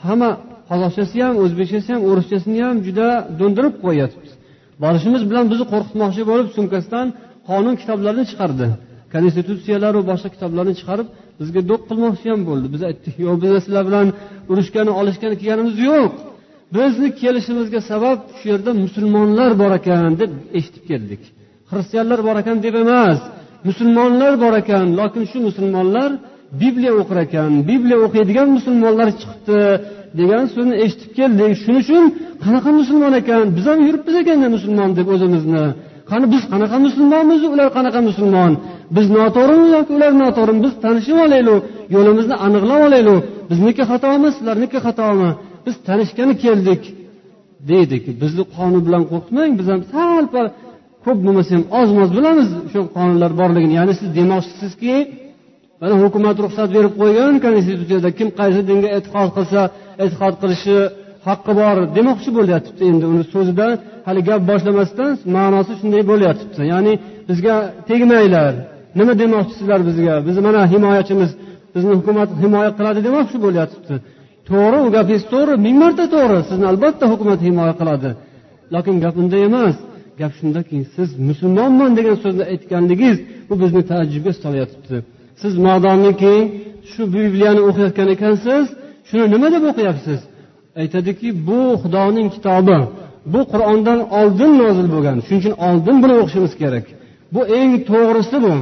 Hamma 0.06 0.30
qozoqchasi 0.70 1.18
ham 1.26 1.36
o'zbekchasi 1.44 1.90
ham 1.94 2.02
o'rischasini 2.10 2.62
ham 2.68 2.78
juda 2.88 3.08
do'ndirib 3.40 3.76
qo'yyapti. 3.86 4.30
Borishimiz 4.84 5.24
bilan 5.30 5.46
bizni 5.52 5.66
qo'rqitmoqchi 5.74 6.24
bo'lib 6.32 6.48
sumkasidan 6.58 7.08
qonun 7.50 7.76
kitoblarini 7.82 8.26
chiqardi. 8.32 8.68
Konstitutsiyalaru 9.14 10.00
boshqa 10.10 10.30
kitoblarni 10.36 10.74
chiqarib 10.80 11.08
bizga 11.40 11.62
do'q 11.70 11.82
qilmoqchi 11.90 12.28
ham 12.34 12.42
bo'ldi. 12.50 12.68
Biz 12.74 12.82
aytdik 12.90 13.16
yo'q 13.26 13.36
biz 13.44 13.52
sizlar 13.66 13.84
bilan 13.90 14.08
urushgani 14.52 14.92
olishgani 15.00 15.36
kelganimiz 15.42 15.78
yo'q. 15.90 16.12
Bizni 16.76 17.08
kelishimizga 17.22 17.80
sabab 17.92 18.20
shu 18.38 18.46
yerda 18.52 18.72
musulmonlar 18.84 19.52
bor 19.62 19.72
ekan 19.80 20.14
deb 20.22 20.32
eshitib 20.58 20.84
keldik. 20.92 21.22
Xristianlar 21.72 22.20
bor 22.28 22.36
ekan 22.42 22.58
deb 22.66 22.76
emas 22.84 23.20
musulmonlar 23.68 24.34
bor 24.44 24.54
ekan. 24.62 24.86
Lokin 25.00 25.24
shu 25.32 25.38
musulmonlar 25.48 26.10
bibliya 26.62 26.94
o'qir 27.02 27.18
ekan. 27.26 27.52
Bibliya 27.70 27.98
o'qiydigan 28.06 28.48
musulmonlar 28.58 29.08
chiqibdi. 29.20 29.60
Degan 30.20 30.44
so'zni 30.54 30.76
eshitib 30.84 31.12
keldik 31.20 31.52
shuning 31.64 31.82
uchun 31.86 32.04
qanaqa 32.44 32.70
musulmon 32.80 33.14
ekan? 33.22 33.46
Biz 33.58 33.66
ham 33.70 33.80
yuribmiz 33.88 34.16
ekanda 34.22 34.48
musulmon 34.56 34.90
deb 35.00 35.08
o'zimizni. 35.16 35.66
Qani 36.10 36.26
biz 36.34 36.44
qanaqa 36.52 36.78
musulmonmiz? 36.88 37.42
Ular 37.54 37.68
qanaqa 37.78 38.00
musulmon? 38.10 38.52
Biz 38.96 39.06
noto'g'rimi 39.18 39.68
yoki 39.76 39.92
ular 39.98 40.12
noto'g'rimi? 40.24 40.60
Biz 40.66 40.74
tanishib 40.84 41.18
olaylik. 41.26 41.62
Yo'limizni 41.96 42.36
aniqlab 42.46 42.82
olaylik. 42.88 43.20
Bizniki 43.52 43.84
xatomi 43.92 44.30
sizlarniki 44.36 44.78
xatomi? 44.86 45.30
Biz 45.66 45.76
tanishgani 45.88 46.36
keldik 46.44 46.82
deydik 47.70 48.04
bizni 48.22 48.44
qonun 48.56 48.82
bilan 48.88 49.04
qo'rqitmang. 49.12 49.52
Biz 49.60 49.68
ham 49.72 49.82
sal 49.94 50.26
pal 50.34 50.48
ko'p 51.06 51.18
bo'lmasa 51.26 51.52
ham 51.56 51.64
oz 51.80 51.90
moz 51.98 52.10
bilamiz 52.18 52.48
shu 52.72 52.80
qonunlar 52.98 53.32
borligini. 53.42 53.74
Ya'ni 53.80 53.94
siz 54.00 54.10
demoqchisizki 54.20 54.96
mana 55.82 55.96
hukumat 56.04 56.38
ruxsat 56.44 56.70
berib 56.76 56.94
qo'ygan 57.02 57.34
konstitutsiyada 57.46 58.10
kim 58.18 58.30
qaysi 58.40 58.62
dinga 58.70 58.90
e'tiqod 58.98 59.30
qilsa 59.38 59.62
e'tiqod 60.04 60.36
qilishi 60.42 60.78
haqqi 61.28 61.52
bor 61.62 61.76
demoqchi 61.98 62.30
bo'lyotibdi 62.38 62.84
endi 62.92 63.06
uni 63.14 63.24
so'zida. 63.34 63.68
Hali 64.08 64.22
gap 64.30 64.42
boshlamasdan 64.52 65.12
ma'nosi 65.36 65.74
shunday 65.80 66.04
bo'lyotibdi 66.12 66.62
ya'ni 66.74 66.94
bizga 67.30 67.56
tegmanglar 67.90 68.54
nima 69.00 69.14
demoqchisizlar 69.22 69.80
bizga? 69.90 70.16
Biz 70.28 70.38
mana 70.48 70.62
himoyachimiz 70.74 71.32
bizni 71.74 71.94
hukumat 72.00 72.30
himoya 72.44 72.72
qiladi 72.78 73.00
demoqchi 73.08 73.38
bo'lyotibdi 73.46 73.96
to'g'ri 74.50 74.78
u 74.86 74.88
gapingiz 74.96 75.24
to'g'ri 75.34 75.54
ming 75.66 75.78
marta 75.84 76.06
to'g'ri. 76.16 76.40
Sizni 76.50 76.66
albatta 76.72 77.06
hukumat 77.14 77.40
himoya 77.48 77.74
qiladi. 77.80 78.10
Lekin 78.74 78.96
gap 79.04 79.16
unda 79.22 79.38
emas. 79.48 79.76
Gap 80.22 80.32
shundaki 80.40 80.78
siz 80.96 81.10
musulmonman 81.30 81.92
degan 81.98 82.18
so'zni 82.24 82.44
aytganligingiz 82.54 83.18
bu 83.50 83.54
bizni 83.62 83.82
taajjubga 83.92 84.32
solayotibdi 84.44 84.98
siz 85.42 85.54
modomiki 85.68 86.36
shu 86.92 87.02
bibliyani 87.16 87.62
o'qiyotgan 87.70 88.08
ekansiz 88.16 88.66
shuni 89.08 89.26
nima 89.34 89.48
deb 89.56 89.64
o'qiyapsiz? 89.72 90.20
Aytadiki 90.82 91.28
bu 91.48 91.60
xudoning 91.82 92.28
kitobi. 92.36 92.78
Bu 93.34 93.40
qur'ondan 93.52 94.00
oldin 94.20 94.52
nozil 94.62 94.88
bo'lgan. 94.96 95.18
Shuning 95.26 95.42
uchun 95.42 95.56
oldin 95.68 95.96
buni 96.04 96.14
o'qishimiz 96.22 96.54
kerak. 96.62 96.86
Bu 97.34 97.42
eng 97.60 97.72
to'g'risi 97.90 98.38
bu. 98.46 98.54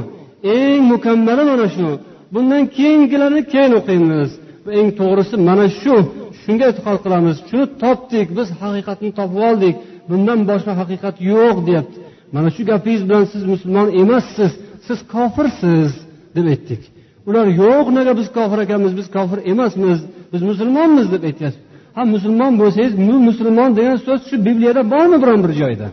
Eng 0.56 0.80
mukammali 0.92 1.42
mana 1.50 1.66
shu. 1.76 1.88
Bundan 2.34 2.62
keyingilarni 2.76 3.42
keyin 3.52 3.72
o'qiymiz. 3.80 4.30
Bu 4.64 4.70
eng 4.78 4.88
to'g'risi 5.00 5.36
mana 5.48 5.66
shu. 5.80 5.94
Shunga 6.42 6.64
e'tiqod 6.70 6.98
qilamiz. 7.04 7.36
Shuni 7.48 7.66
topdik. 7.82 8.26
Biz 8.38 8.48
haqiqatni 8.62 9.10
topib 9.18 9.40
oldik. 9.48 9.74
Bundan 10.10 10.38
boshqa 10.50 10.72
haqiqat 10.80 11.16
yo'q 11.30 11.56
deyapti. 11.68 11.98
Mana 12.34 12.48
shu 12.54 12.62
gapingiz 12.70 13.02
bilan 13.08 13.24
siz 13.32 13.42
musulmon 13.52 13.88
emassiz. 14.02 14.52
Siz 14.86 14.98
kofirsiz 15.12 15.90
deb 16.36 16.46
aytdik. 16.52 16.82
Ular 17.28 17.46
yo'q 17.62 17.86
nega 17.98 18.12
biz 18.20 18.28
kofir 18.36 18.58
ekanmiz 18.64 18.92
biz 19.00 19.08
kofir 19.16 19.38
emasmiz 19.52 19.98
biz 20.32 20.42
musulmonmiz 20.50 21.06
deb 21.14 21.22
aytyapti. 21.30 21.60
Ha 21.96 22.02
musulmon 22.14 22.52
bo'lsangiz 22.60 22.92
bu 23.08 23.16
musulmon 23.28 23.70
degan 23.78 23.96
so'z 24.06 24.20
shu 24.28 24.36
bibliyada 24.46 24.82
bormi 24.92 25.16
biron 25.22 25.40
bir 25.44 25.52
joyda? 25.60 25.86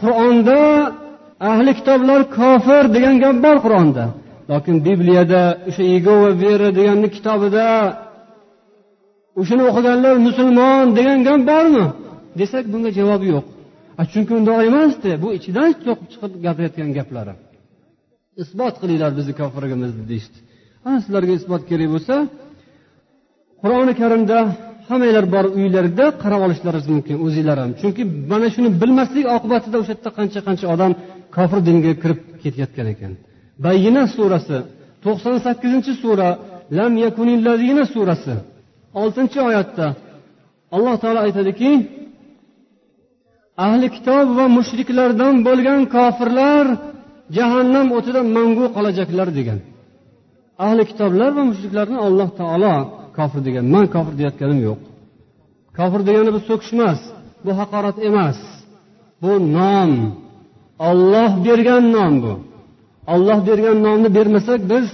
Qur'onda 0.00 0.58
ahli 1.50 1.72
kitoblar 1.78 2.20
kofir 2.38 2.84
degan 2.96 3.16
gap 3.24 3.36
bor 3.44 3.56
qur'onda. 3.64 4.04
Lokin 4.50 4.76
bibliyada 4.86 5.42
o'sha 5.68 5.84
yegova 5.94 6.30
vera 6.42 6.68
deganni 6.78 7.08
kitobida 7.16 7.66
o'shani 9.40 9.62
o'qiganlar 9.70 10.14
musulmon 10.26 10.84
degan 10.98 11.18
gap 11.28 11.40
bormi? 11.50 11.84
Desak 12.40 12.64
bunga 12.72 12.90
javob 12.98 13.22
yo'q. 13.32 13.44
Chunki 14.12 14.32
undoq 14.38 14.58
emasdi 14.68 15.10
bu 15.22 15.28
ichidan 15.38 15.68
chiqib 15.82 16.32
gapirayotgan 16.46 16.90
gaplari. 16.98 17.34
Isbot 18.42 18.74
qilinglar 18.82 19.10
bizni 19.18 19.32
kofirligimizni 19.40 20.04
deyishdi. 20.10 20.38
Ana 20.86 20.98
sizlarga 21.04 21.32
isbot 21.38 21.62
kerak 21.70 21.88
bo'lsa 21.94 22.14
qur'oni 23.62 23.92
karimda 24.00 24.38
hammanglar 24.88 25.24
bor 25.34 25.44
uylarida 25.58 26.04
qarab 26.22 26.40
olishlaringiz 26.46 26.86
mumkin 26.94 27.16
o'zinglar 27.24 27.58
ham. 27.62 27.70
Chunki 27.80 28.02
mana 28.32 28.48
shuni 28.54 28.70
bilmaslik 28.80 29.26
oqibatida 29.36 29.76
o'sha 29.82 29.92
yerda 29.94 30.10
qancha 30.18 30.40
qancha 30.46 30.66
odam 30.74 30.92
kofir 31.36 31.58
dinga 31.68 31.92
kirib 32.02 32.18
ketayotgan 32.42 32.86
ekan. 32.94 33.12
Bayyina 33.64 34.02
surasi 34.16 34.58
to'qson 35.04 35.36
sakkizinchi 35.46 35.92
sura 36.02 36.28
lam 36.78 36.92
yakunillazina 37.04 37.84
surasi 37.94 38.34
oltinchi 39.02 39.38
oyatda 39.48 39.86
alloh 40.76 40.94
taolo 41.02 41.20
aytadiki 41.26 41.70
ahli 43.66 43.86
kitob 43.96 44.26
va 44.38 44.44
mushriklardan 44.56 45.34
bo'lgan 45.46 45.80
kofirlar 45.96 46.66
jahannam 47.36 47.86
o'tida 47.96 48.20
mangu 48.36 48.66
qolajaklar 48.76 49.28
degan. 49.38 49.58
Ahli 50.64 50.82
kitoblar 50.90 51.30
va 51.38 51.42
mushriklarni 51.50 51.98
alloh 52.06 52.28
taolo 52.40 52.74
kofir 53.16 53.40
degan. 53.46 53.64
Man 53.74 53.86
kofir 53.94 54.14
deyotganim 54.20 54.60
yo'q. 54.68 54.78
Kofir 55.78 56.00
degani 56.08 56.30
bu 56.36 56.40
so'kish 56.48 56.72
emas 56.76 57.00
bu 57.44 57.50
haqorat 57.60 57.96
emas. 58.08 58.38
Bu 59.22 59.32
nom. 59.56 59.92
Olloh 60.88 61.30
bergan 61.46 61.84
nom 61.96 62.14
bu. 62.24 62.34
Olloh 63.14 63.38
bergan 63.48 63.76
nomni 63.86 64.08
bermasak 64.16 64.60
biz 64.72 64.86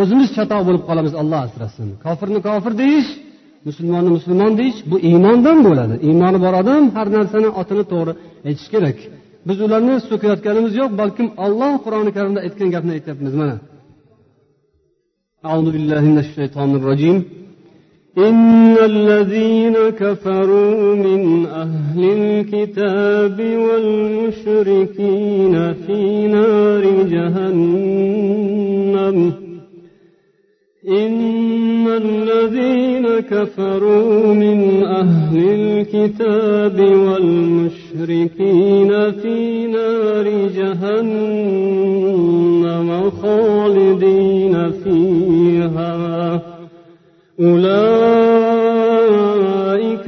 o'zimiz 0.00 0.28
chatoq 0.36 0.62
bo'lib 0.68 0.82
qolamiz 0.88 1.14
olloh 1.20 1.40
asrasin. 1.46 1.88
Kofirni 2.04 2.40
kofir 2.48 2.72
deyish 2.82 3.10
musulmonni 3.68 4.10
musulmon 4.16 4.52
deyish 4.60 4.78
bu 4.90 4.96
iymondan 5.08 5.58
bo'ladi. 5.66 5.94
Iymoni 6.08 6.38
bor 6.44 6.54
odam 6.62 6.84
har 6.96 7.06
narsani 7.16 7.48
otini 7.60 7.84
to'g'ri 7.92 8.12
aytish 8.48 8.68
kerak. 8.74 8.98
Biz 9.48 9.58
ularni 9.66 9.94
so'kayotganimiz 10.10 10.72
yo'q 10.80 10.90
balkim 11.00 11.28
olloh 11.44 11.72
qur'oni 11.84 12.10
karimda 12.16 12.40
aytgan 12.46 12.68
gapni 12.74 12.90
aytyapmiz 12.96 13.34
mana 13.40 13.56
أعوذ 15.44 15.72
بالله 15.72 16.00
من 16.00 16.18
الشيطان 16.18 16.74
الرجيم. 16.74 17.24
إن 18.18 18.76
الذين 18.84 19.74
كفروا 19.90 20.94
من 20.94 21.46
أهل 21.46 22.04
الكتاب 22.04 23.40
والمشركين 23.40 24.74
في 25.74 26.26
نار 26.26 27.02
جهنم. 27.02 27.88
إن 30.88 31.86
الذين 31.88 33.20
كفروا 33.20 34.34
من 34.34 34.84
أهل 34.84 35.36
الكتاب 35.36 36.80
والمشركين 36.80 38.90
في 39.12 39.66
نار 39.66 40.28
جهنم 40.58 41.10
خالدين 43.10 44.70
فيها. 44.70 46.40
أولئك 47.40 47.68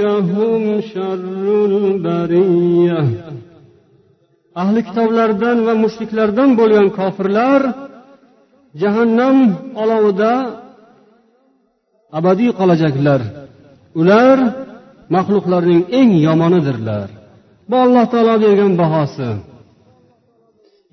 هم 0.01 0.81
شر 0.81 1.67
البرية. 1.67 3.05
ahli 4.63 4.81
kitoblardan 4.89 5.59
va 5.67 5.75
mushriklardan 5.85 6.51
bo'lgan 6.61 6.87
kofirlar 6.99 7.63
jahannam 8.83 9.37
olovida 9.83 10.33
abadiy 12.19 12.51
qolajaklar 12.59 13.21
ular 14.01 14.39
maxluqlarning 15.15 15.83
eng 16.01 16.11
yomonidirlar. 16.27 17.09
Bu 17.69 17.77
alloh 17.85 18.05
taolo 18.13 18.35
bergan 18.45 18.73
bahosi. 18.83 19.31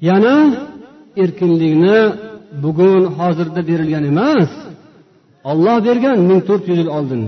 Yana 0.09 0.35
erkinlikni 1.23 1.99
bugun 2.63 3.03
hozirda 3.17 3.61
berilgan 3.69 4.05
emas. 4.11 4.51
Olloh 5.51 5.77
bergan 5.87 6.17
ming 6.29 6.41
to'rt 6.47 6.63
yuz 6.69 6.77
yil 6.81 6.89
oldin. 6.97 7.21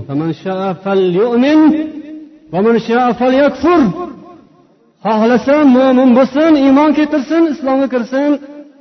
Xohlasa 5.04 5.56
mo'min 5.76 6.10
bo'lsin 6.18 6.52
iymon 6.64 6.90
keltirsin 6.98 7.42
islomga 7.52 7.88
kirsin 7.94 8.30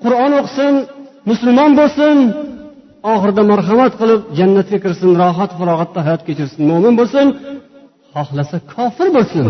qur'on 0.03 0.31
o'qisin 0.39 0.73
musulmon 1.29 1.71
bo'lsin. 1.79 2.17
Oxirida 3.11 3.43
marhamat 3.51 3.93
qilib 4.01 4.21
jannatga 4.39 4.77
kirsin 4.83 5.11
rohat 5.21 5.51
farog'atda 5.59 5.99
hayot 6.07 6.21
kechirsin. 6.27 6.61
Mo'min 6.71 6.93
bo'lsin 6.99 7.27
xohlasa 8.15 8.57
kofir 8.73 9.07
bo'lsin. 9.17 9.45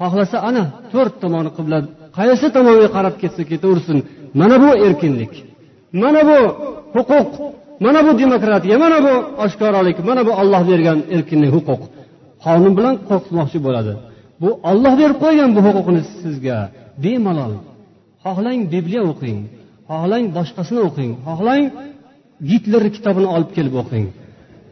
Xohlasa 0.00 0.36
ana 0.48 0.64
to'rt 0.92 1.14
tomoni 1.22 1.50
qibla 1.56 1.78
qaysi 2.18 2.46
tomonga 2.56 2.88
qarab 2.96 3.14
ketsa 3.22 3.42
ketaversin. 3.50 3.98
Mana 4.40 4.56
bu 4.62 4.70
erkinlik 4.86 5.34
mana 6.02 6.20
bu 6.28 6.38
huquq 6.96 7.30
mana 7.84 8.00
bu 8.06 8.10
demokratiya 8.22 8.76
mana 8.84 8.98
bu 9.06 9.12
oshkoralik 9.44 9.98
mana 10.08 10.22
bu 10.28 10.32
olloh 10.40 10.62
bergan 10.70 10.98
erkinlik 11.16 11.50
huquq. 11.56 11.80
Qonun 12.44 12.72
bilan 12.78 12.94
qo'rqitmoqchi 13.08 13.58
bo'ladi. 13.66 13.92
Bu 14.42 14.48
olloh 14.70 14.92
berib 15.00 15.18
qo'ygan 15.24 15.50
bu 15.56 15.60
huquqni 15.66 16.00
sizga. 16.22 16.58
Bemalol 17.04 17.54
xohlang 18.24 18.60
bibliya 18.72 19.02
o'qing 19.10 19.38
xohlang 19.90 20.24
boshqasini 20.36 20.80
o'qing 20.88 21.12
xohlang 21.26 21.64
gitler 22.50 22.82
kitobini 22.96 23.28
olib 23.36 23.50
kelib 23.56 23.74
o'qing. 23.82 24.06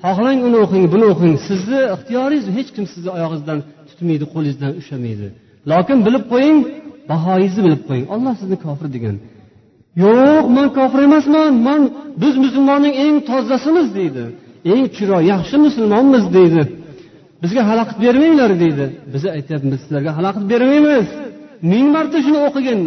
Xohlang 0.04 0.38
uni 0.48 0.58
o'qing 0.64 0.84
buni 0.94 1.06
o'qing. 1.12 1.34
Sizni 1.48 1.80
ixtiyoringiz 1.94 2.46
hech 2.56 2.70
kim 2.76 2.84
sizni 2.92 3.10
oyog'ingizdan 3.16 3.58
tutmaydi 3.88 4.24
qo'lingizdan 4.34 4.72
ushlamaydi 4.80 5.28
lokin 5.72 5.98
bilib 6.06 6.24
qo'ying 6.32 6.58
bahoyingizni 7.10 7.62
bilib 7.66 7.82
qo'ying. 7.88 8.06
Olloh 8.14 8.34
sizni 8.40 8.56
kofir 8.64 8.88
degan. 8.96 9.16
Yo'q 10.04 10.44
man 10.56 10.68
kofir 10.78 11.00
emasman. 11.08 11.52
Man 11.68 11.82
biz 12.22 12.34
musulmonning 12.44 12.94
eng 13.04 13.16
tozasimiz 13.30 13.88
deydi. 13.98 14.24
Eng 14.72 14.84
chiroy 14.96 15.22
yaxshi 15.32 15.56
musulmonmiz 15.66 16.24
deydi. 16.36 16.62
Bizga 17.42 17.62
xalaqit 17.70 17.98
bermanglar 18.04 18.50
deydi. 18.62 18.84
Biz 19.12 19.22
aytyapmiz 19.36 19.78
sizlarga 19.82 20.12
xalaqit 20.18 20.44
bermaymiz. 20.52 21.06
Ming 21.72 21.86
marta 21.96 22.18
shuni 22.24 22.38
o'qigin. 22.48 22.80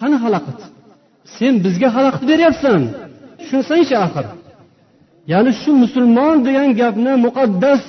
Qani 0.00 0.16
xalaqit? 0.24 0.60
Sen 1.36 1.54
bizga 1.66 1.88
xalaqit 1.96 2.24
beryapsan. 2.30 2.82
Tushunsangchi 3.38 3.94
axir. 4.06 4.26
Ya'ni 5.32 5.52
shu 5.60 5.70
musulmon 5.84 6.36
degan 6.46 6.68
gapni 6.80 7.12
muqaddas 7.26 7.82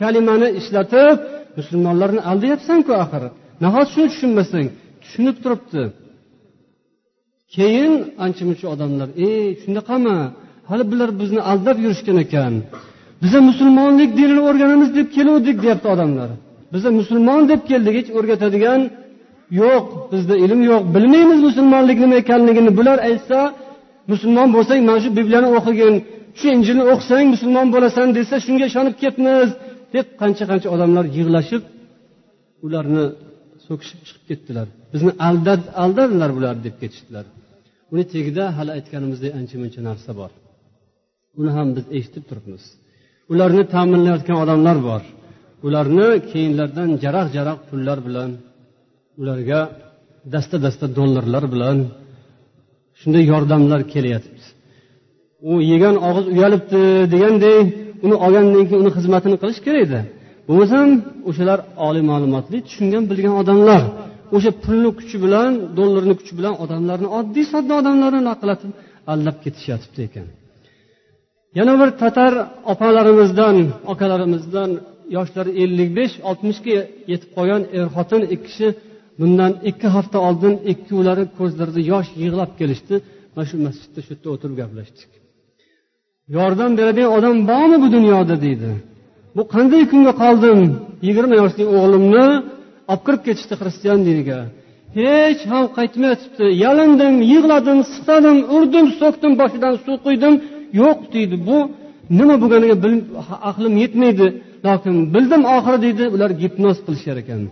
kalimani 0.00 0.48
ishlatib 0.60 1.16
musulmonlarni 1.58 2.20
aldayapsanku 2.30 2.92
axir. 3.04 3.22
Nahot 3.62 3.88
shuni 3.92 4.08
tushunmasang? 4.12 4.66
Tushunib 5.02 5.36
turibdi. 5.42 5.82
Keyin 7.54 7.92
ancha 8.24 8.42
muncha 8.48 8.66
odamlar 8.74 9.08
ey 9.26 9.44
shunaqami? 9.62 10.18
Hali 10.70 10.84
bular 10.90 11.10
bizni 11.20 11.40
aldab 11.50 11.76
yurishgan 11.84 12.18
ekan. 12.24 12.54
Biza 13.22 13.38
musulmonlik 13.50 14.10
dinini 14.18 14.42
o'rganamiz 14.48 14.90
deb 14.98 15.08
keluvdik 15.16 15.56
deyapti 15.64 15.88
odamlar. 15.94 16.30
Biza 16.72 16.90
musulmon 17.00 17.42
deb 17.50 17.60
keldik 17.70 17.94
hech 17.98 18.10
o'rgatadigan 18.18 18.80
yo'q 19.60 19.86
bizda 20.12 20.34
ilm 20.44 20.60
yo'q 20.70 20.82
bilmaymiz 20.94 21.40
musulmonlik 21.48 21.98
nima 22.02 22.16
ekanligini 22.22 22.70
bular 22.78 22.98
aytsa 23.08 23.38
musulmon 24.10 24.48
bo'lsang 24.56 24.80
mana 24.88 24.98
shu 25.04 25.10
bibliyani 25.18 25.48
o'qigin. 25.58 25.94
Shu 26.38 26.46
injilni 26.56 26.84
o'qisang 26.92 27.26
musulmon 27.34 27.66
bo'lasan 27.74 28.06
desa 28.18 28.34
shunga 28.46 28.64
ishonib 28.70 28.94
ketmiz 29.02 29.48
deb 29.94 30.06
qancha 30.20 30.44
qancha 30.50 30.68
odamlar 30.74 31.04
yig'lashib 31.16 31.62
ularni 32.66 33.04
so'kishib 33.66 34.00
chiqib 34.06 34.24
ketdilar. 34.30 34.66
Bizni 34.92 35.12
aldad 35.28 35.62
aldadilar 35.82 36.30
bular 36.36 36.54
deb 36.66 36.74
ketishdilar. 36.82 37.26
Uni 37.92 38.04
tagida 38.12 38.44
hali 38.56 38.70
aytganimizdek 38.78 39.32
ancha 39.38 39.56
muncha 39.62 39.80
narsa 39.88 40.10
bor. 40.20 40.30
Uni 41.40 41.50
ham 41.56 41.68
biz 41.76 41.84
eshitib 41.98 42.24
turibmiz. 42.30 42.64
Ularni 43.32 43.64
ta'minlayotgan 43.74 44.38
odamlar 44.44 44.78
bor. 44.88 45.02
Ularni 45.66 46.08
keyinlardan 46.30 46.90
jaraq 47.04 47.28
jaraq 47.36 47.58
pullar 47.68 47.98
bilan 48.06 48.30
ularga 49.20 49.60
dasta 50.34 50.56
dasta 50.64 50.86
dollarlar 50.98 51.44
bilan 51.54 51.78
shunday 53.02 53.24
yordamlar 53.32 53.80
kelyapti. 53.92 54.42
U 55.50 55.52
yegan 55.72 55.96
og'iz 56.08 56.26
uyalibdi 56.34 56.80
degandek 57.12 57.66
uni 58.04 58.16
olgandan 58.24 58.64
keyin 58.68 58.80
uni 58.84 58.90
xizmatini 58.96 59.36
qilish 59.42 59.60
kerak 59.66 59.82
edi. 59.86 60.00
Bo'lmasam 60.48 60.88
o'shalar 61.28 61.58
oliy 61.86 62.04
ma'lumotli 62.10 62.58
tushungan 62.66 63.04
bilgan 63.10 63.34
odamlar 63.42 63.82
o'sha 64.36 64.50
pulni 64.64 64.90
kuchi 64.98 65.16
bilan 65.24 65.50
dollarni 65.78 66.14
kuchi 66.20 66.32
bilan 66.38 66.54
odamlarni 66.64 67.08
oddiy 67.18 67.46
sodda 67.52 67.72
odamlarni 67.80 68.22
naqlatib 68.30 68.70
aldab 69.12 69.36
ketishyotibdi 69.44 70.00
ekan. 70.08 70.26
Yana 71.58 71.74
bir 71.80 71.90
tatar 72.02 72.32
opalarimizdan 72.72 73.56
akalarimizdan 73.92 74.70
yoshlari 75.16 75.52
ellik 75.62 75.90
besh 75.98 76.14
oltmishga 76.28 76.78
yetib 77.12 77.30
qolgan 77.36 77.62
er 77.78 77.86
xotin 77.96 78.22
ikki 78.34 78.44
kishi 78.46 78.68
bundan 79.20 79.52
ikki 79.70 79.88
hafta 79.96 80.18
oldin 80.28 80.54
ikkovlari 80.72 81.24
ko'zlarida 81.38 81.80
yosh 81.92 82.10
yig'lab 82.22 82.50
kelishdi. 82.60 82.94
Mana 83.34 83.46
shu 83.50 83.56
masjidda 83.66 84.00
shu 84.04 84.10
yerda 84.14 84.28
o'tirib 84.34 84.56
gaplashdik. 84.62 85.10
Yordam 86.36 86.70
beradigan 86.78 87.12
odam 87.16 87.36
bormi 87.50 87.76
bu 87.84 87.88
dunyoda 87.96 88.34
deydi. 88.44 88.70
Bu 89.36 89.42
qanday 89.54 89.82
kunga 89.92 90.12
qoldim? 90.22 90.58
Yigirma 91.06 91.34
yoshli 91.42 91.64
o'g'limni 91.76 92.26
olib 92.92 93.02
kirib 93.06 93.22
ketishdi 93.26 93.54
xristian 93.60 93.98
diniga. 94.08 94.38
Hech 94.98 95.42
ham 95.52 95.64
qaytmayotibdi. 95.78 96.46
Yalindim 96.64 97.14
yig'ladim 97.32 97.78
siqtadim 97.92 98.38
urdim 98.56 98.86
so'kdim 99.00 99.32
boshidan 99.40 99.74
suv 99.84 99.96
quydim. 100.06 100.34
Yo'q 100.80 100.98
deydi 101.14 101.36
bu. 101.48 101.58
Nima 102.18 102.34
bo'lganiga 102.42 102.76
aqlim 103.50 103.74
yetmaydi. 103.82 104.26
Lokin 104.66 104.94
bildim 105.14 105.42
oxiri 105.56 105.78
deydi 105.84 106.04
ular 106.14 106.30
gipnoz 106.42 106.76
qilishar 106.86 107.16
ekan. 107.22 107.42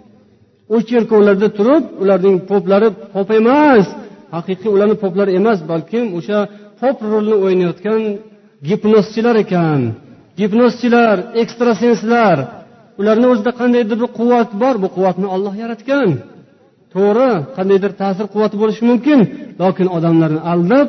U 0.75 0.77
cherkovlarda 0.89 1.49
turib 1.59 1.85
ularning 2.03 2.37
poplari 2.51 2.89
pop 3.15 3.29
emas. 3.41 3.87
Haqiqiy 4.37 4.71
ularni 4.77 4.97
poplar 5.05 5.29
emas 5.39 5.59
balkim 5.71 6.05
o'sha 6.19 6.39
pop 6.81 6.97
rolini 7.11 7.37
o'ynayotgan 7.45 8.01
gipnozchilar 8.69 9.37
ekan. 9.45 9.81
Gipnozchilar 10.41 11.17
ekstrasenslar 11.43 12.37
ularni 13.01 13.27
o'zida 13.33 13.53
qandaydir 13.61 13.97
bir 14.03 14.11
quvvat 14.19 14.51
bor. 14.63 14.75
Bu 14.83 14.89
quvvatni 14.97 15.27
olloh 15.35 15.55
yaratgan. 15.63 16.11
To'g'ri 16.95 17.31
qandaydir 17.57 17.93
ta'sir 18.01 18.27
quvvati 18.33 18.57
bo'lishi 18.63 18.83
mumkin. 18.91 19.19
Lokin 19.63 19.87
odamlarni 19.97 20.41
aldab 20.53 20.89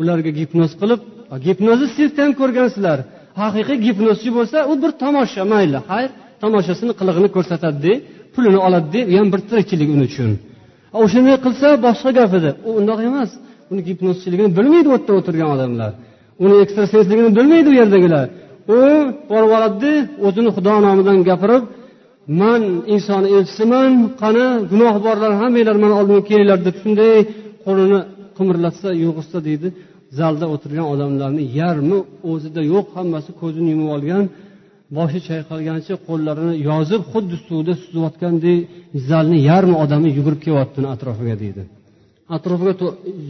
ularga 0.00 0.30
gipnoz 0.40 0.72
qilib 0.80 1.00
gipnozni 1.46 1.88
sirkda 1.96 2.20
ham 2.24 2.32
ko'rgansizlar. 2.40 2.98
Haqiqiy 3.42 3.78
gipnozchi 3.86 4.30
bo'lsa 4.36 4.58
u 4.70 4.72
bir 4.82 4.92
tomosha 5.02 5.42
mayli 5.52 5.78
xayr 5.90 6.10
tomoshasini 6.42 6.92
qilig'ini 7.00 7.28
ko'rsatadida 7.36 7.92
pulini 8.34 8.58
oladida 8.66 9.00
u 9.10 9.12
ham 9.20 9.28
bir 9.32 9.40
tirikchilik 9.48 9.88
uni 9.94 10.04
uchun. 10.10 10.30
O'shanday 11.02 11.36
qilsa 11.44 11.68
boshqa 11.86 12.10
gap 12.18 12.32
edi. 12.38 12.50
U 12.68 12.70
undoq 12.80 12.98
emas. 13.08 13.30
Uni 13.72 13.82
gipnozchiligini 13.88 14.50
bilmaydi 14.58 14.88
u 14.90 14.92
yerda 14.96 15.12
o'tirgan 15.18 15.48
odamlar. 15.54 15.92
Uni 16.44 16.54
ekstrasensligini 16.64 17.30
bilmaydi 17.38 17.68
u 17.72 17.74
yerdagilar. 17.80 18.26
U 18.74 18.78
borib 19.30 19.50
oladida 19.56 19.92
o'zini 20.26 20.50
xudo 20.56 20.72
nomidan 20.86 21.18
gapirib 21.28 21.64
man 22.40 22.62
inson 22.94 23.22
elchisiman 23.34 23.90
qani 24.22 24.46
gunoh 24.70 24.94
borlar 25.06 25.32
hammanglar 25.40 25.76
mani 25.82 25.94
oldimga 26.00 26.22
kelinglar 26.30 26.58
deb 26.66 26.76
shunday 26.82 27.16
qo'lini 27.64 28.00
qimirlatsa 28.36 28.88
yug'izsa 29.04 29.38
deydi. 29.48 29.68
Zalda 30.18 30.46
o'tirgan 30.54 30.86
odamlarni 30.94 31.42
yarmi 31.60 31.98
o'zida 32.30 32.60
yo'q 32.72 32.86
hammasi 32.96 33.30
ko'zini 33.40 33.68
yumib 33.74 33.90
olgan 33.96 34.24
boshi 34.96 35.18
chayqalganicha 35.28 35.94
qo'llarini 36.08 36.54
yozib 36.70 37.02
xuddi 37.12 37.36
suvda 37.46 37.72
suzayotgandek 37.82 38.58
zalni 39.10 39.38
yarmi 39.50 39.74
odami 39.84 40.08
yugurib 40.18 40.40
kelyapti 40.46 40.78
atrofiga 40.94 41.36
deydi. 41.42 41.62
Atrofiga 42.36 42.72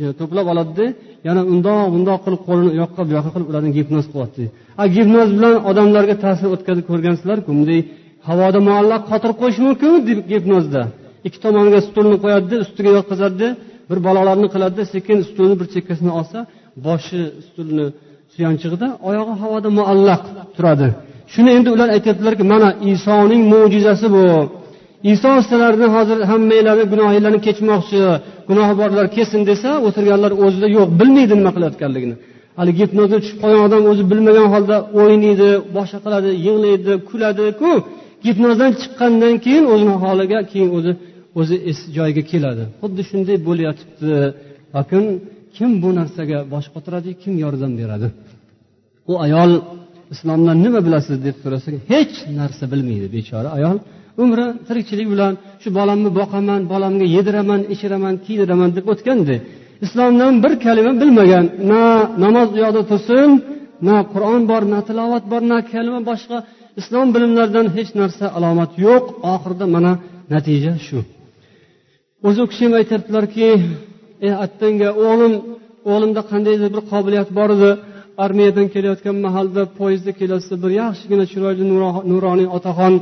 e, 0.04 0.06
to'plab 0.20 0.46
oladida 0.52 0.86
yana 1.28 1.42
undoq 1.52 1.80
bundoq 1.94 2.18
qilib 2.24 2.42
qo'lini 2.48 2.70
u 2.74 2.76
yoqqa 2.82 3.00
bu 3.06 3.12
yoqqa 3.16 3.30
qilib 3.34 3.48
ularni 3.52 3.70
gipnoz 3.78 4.06
qilyapti 4.12 4.44
a 4.82 4.84
gipnoz 4.96 5.28
bilan 5.36 5.54
odamlarga 5.70 6.14
ta'sir 6.24 6.46
o'tkazib 6.54 6.84
ko'rgansizlarku 6.90 7.48
bunday 7.52 7.80
havoda 8.28 8.58
muallaq 8.68 9.02
qotirib 9.11 9.36
qo'yish 9.42 9.58
mumkin 9.66 9.92
gipnozda. 10.32 10.82
Ikki 11.26 11.38
tomoniga 11.44 11.80
stulni 11.88 12.16
qo'yadida 12.24 12.56
ustiga 12.64 12.90
yotqizadida 12.98 13.48
bir 13.90 13.98
balolarni 14.06 14.48
qiladida 14.54 14.84
sekin 14.94 15.18
stulni 15.30 15.54
bir 15.61 15.66
chekkasini 15.74 16.12
olsa 16.18 16.38
boshi 16.86 17.20
stulni 17.46 17.86
suyanchig'ida 18.34 18.88
oyog'i 19.08 19.34
havoda 19.42 19.68
muallaq 19.78 20.22
turadi. 20.56 20.88
Shuni 21.33 21.51
endi 21.57 21.68
ular 21.74 21.89
aytyaptilarki 21.97 22.45
mana 22.53 22.68
isoning 22.93 23.43
mo'jizasi 23.53 24.07
bu. 24.16 24.24
Iso 25.12 25.31
sizlarni 25.49 25.87
hozir 25.97 26.18
hammanglarni 26.31 26.85
gunohinglarni 26.93 27.41
kechmoqchi 27.47 28.01
gunohi 28.49 28.74
borlar 28.81 29.07
kelsin 29.16 29.43
desa 29.51 29.70
o'tirganlar 29.87 30.33
o'zida 30.45 30.68
yo'q 30.76 30.89
bilmaydi 31.01 31.35
nima 31.41 31.51
qilayotganligini. 31.57 32.16
Haligi 32.59 32.78
gipnozga 32.83 33.18
tushib 33.22 33.39
qolgan 33.43 33.62
odam 33.68 33.83
o'zi 33.91 34.03
bilmagan 34.11 34.49
holda 34.55 34.76
o'ynaydi 35.01 35.49
boshqa 35.76 35.99
qiladi 36.05 36.31
yig'laydi 36.47 36.93
kuladiku. 37.09 37.70
Gipnozdan 38.26 38.70
chiqqandan 38.81 39.35
keyin 39.45 39.64
o'zini 39.72 39.95
holiga 40.05 40.39
keyin 40.51 40.70
o'zi 40.76 40.93
o'zi 41.41 41.57
joyiga 41.97 42.22
keladi. 42.33 42.62
Xuddi 42.81 43.03
shunday 43.11 43.37
bo'layotibdi. 43.49 44.14
Lekin 44.76 45.05
kim 45.57 45.70
bu 45.83 45.89
narsaga 45.99 46.39
bosh 46.53 46.68
qotiradi 46.74 47.11
kim 47.22 47.35
yordam 47.45 47.72
beradi? 47.81 48.09
U 49.11 49.12
ayol 49.26 49.51
islomdan 50.14 50.56
nima 50.64 50.80
bilasiz 50.86 51.16
deb 51.26 51.36
so'rasak 51.42 51.74
hech 51.92 52.14
narsa 52.40 52.64
bilmaydi 52.72 53.06
bechora 53.16 53.48
ayol. 53.58 53.76
Umri 54.22 54.46
tirikchilik 54.68 55.08
bilan 55.14 55.32
shu 55.62 55.68
bolamni 55.78 56.11
boqaman 56.20 56.61
bolamga 56.72 57.06
yediraman 57.16 57.61
ichiraman 57.74 58.14
kiydiraman 58.24 58.70
deb 58.76 58.86
o'tgandi. 58.92 59.36
Islomdan 59.84 60.34
bir 60.44 60.52
kalima 60.64 60.92
bilmagan 61.02 61.44
na 61.70 61.82
namoz 62.24 62.48
u 62.54 62.58
yoqda 62.64 62.82
tursin 62.90 63.30
na 63.88 63.96
qur'on 64.12 64.42
bor 64.50 64.62
na 64.72 64.78
tilovat 64.88 65.24
bor 65.32 65.42
na 65.52 65.58
kalima 65.72 66.00
boshqa 66.11 66.38
islom 66.80 67.06
bilimlaridan 67.14 67.66
hech 67.76 67.90
narsa 68.00 68.26
alomat 68.36 68.70
yo'q. 68.86 69.04
Oxirida 69.32 69.66
mana 69.74 69.92
natija 70.32 70.74
shu. 70.86 70.98
O'zi 72.26 72.38
u 72.44 72.46
kishi 72.50 72.62
ham 72.66 72.74
aytyaptilarki 72.80 73.48
ey 74.26 74.32
attanga 74.44 74.88
o'g'lim 75.06 75.34
o'g'limda 75.90 76.22
qandaydir 76.30 76.68
bir 76.74 76.82
qobiliyat 76.92 77.28
bor 77.38 77.50
edi. 77.56 77.70
Armiyadan 78.25 78.66
kelayotgan 78.75 79.16
mahalda 79.27 79.62
poyezdda 79.79 80.12
kelasizda 80.21 80.57
bir 80.64 80.73
yaxshigina 80.83 81.25
chiroyli 81.33 81.64
nuroniy 82.12 82.49
otaxon 82.57 82.95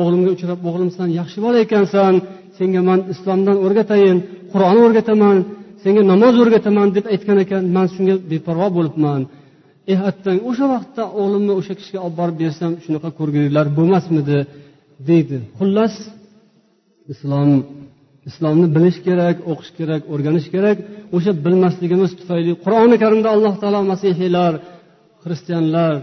o'g'limga 0.00 0.30
uchrab 0.36 0.60
o'g'lim 0.68 0.90
san 0.96 1.08
yaxshi 1.20 1.38
bola 1.44 1.58
ekansan 1.66 2.14
senga 2.58 2.80
man 2.88 3.00
islomdan 3.12 3.56
o'rgatayin 3.64 4.18
qur'on 4.52 4.78
o'rgataman 4.86 5.36
senga 5.82 6.02
namoz 6.12 6.34
o'rgataman 6.42 6.88
deb 6.96 7.04
aytgan 7.14 7.38
ekan 7.44 7.62
man 7.76 7.86
shunga 7.94 8.14
beparvo 8.30 8.68
bo'libman. 8.76 9.20
E 9.92 9.94
attang 10.10 10.38
o'sha 10.50 10.66
vaqtda 10.74 11.02
o'g'limni 11.20 11.52
o'sha 11.60 11.74
kishiga 11.78 12.00
olib 12.06 12.16
borib 12.20 12.36
bersam 12.42 12.72
shunaqa 12.84 13.08
ko'rguliklar 13.18 13.66
bo'lmasmidi? 13.78 14.38
deydi. 15.08 15.38
Xullas 15.58 15.94
islom 17.12 17.50
islomni 18.28 18.66
bilish 18.76 18.98
kerak 19.06 19.36
o'qish 19.50 19.70
kerak 19.78 20.02
o'rganish 20.12 20.48
kerak. 20.54 20.76
O'sha 21.16 21.32
bilmasligimiz 21.44 22.10
tufayli 22.20 22.52
qur'oni 22.64 22.96
karimda 23.02 23.28
alloh 23.34 23.54
taolo 23.62 23.80
masihiylar 23.92 24.52
xristianlar 25.22 25.94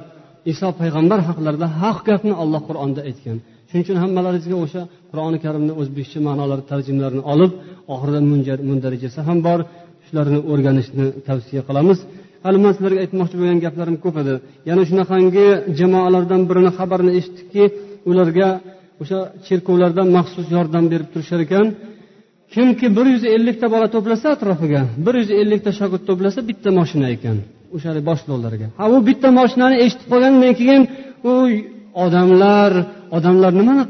iso 0.51 0.67
payg'ambar 0.81 1.19
haqlarida 1.29 1.67
haq 1.81 1.97
gapni 2.09 2.33
olloh 2.43 2.61
qur'onda 2.69 3.01
aytgan. 3.09 3.37
Shuning 3.67 3.83
uchun 3.85 3.97
hammalaringizga 4.03 4.57
o'sha 4.65 4.81
qur'oni 5.11 5.37
karimni 5.45 5.73
o'zbekcha 5.81 6.19
ma'nolari 6.27 6.63
tarjimalarini 6.71 7.23
olib 7.33 7.51
oxirida 7.93 8.21
mundarijasi 8.69 9.19
ham 9.27 9.39
bor. 9.47 9.59
Shularni 10.07 10.39
o'rganishni 10.51 11.05
tavsiya 11.27 11.61
qilamiz. 11.69 11.99
Hali 12.45 12.57
man 12.63 12.71
sizlarga 12.75 12.99
aytmoqchi 13.05 13.35
bo'lgan 13.39 13.59
gaplarim 13.65 13.97
ko'p 14.03 14.15
edi. 14.23 14.33
Yana 14.69 14.83
shunaqangi 14.89 15.47
jamoalardan 15.79 16.41
birini 16.49 16.71
xabarini 16.77 17.11
eshitdikki 17.19 17.63
ularga 18.09 18.49
o'sha 19.01 19.19
cherkovlardan 19.45 20.07
maxsus 20.17 20.47
yordam 20.55 20.85
berib 20.91 21.07
turishar 21.13 21.41
ekan. 21.47 21.65
Kimki 22.53 22.87
bir 22.97 23.05
yuz 23.13 23.23
ellikta 23.35 23.67
bola 23.73 23.87
to'plasa 23.95 24.27
atrofiga 24.35 24.81
bir 25.05 25.13
yuz 25.21 25.29
ellikta 25.41 25.71
shogird 25.79 26.03
to'plasa 26.09 26.39
bitta 26.49 26.69
moshina 26.79 27.07
ekan 27.15 27.37
o'sha 27.75 27.89
boshliqlarga 28.09 28.67
ha 28.79 28.85
u 28.93 28.97
bitta 29.09 29.27
moshinani 29.39 29.75
eshitib 29.85 30.07
qolgandan 30.13 30.53
keyin 30.61 30.83
u 31.31 31.33
odamlar 32.05 32.71
odamlar 33.17 33.51
nimani 33.59 33.83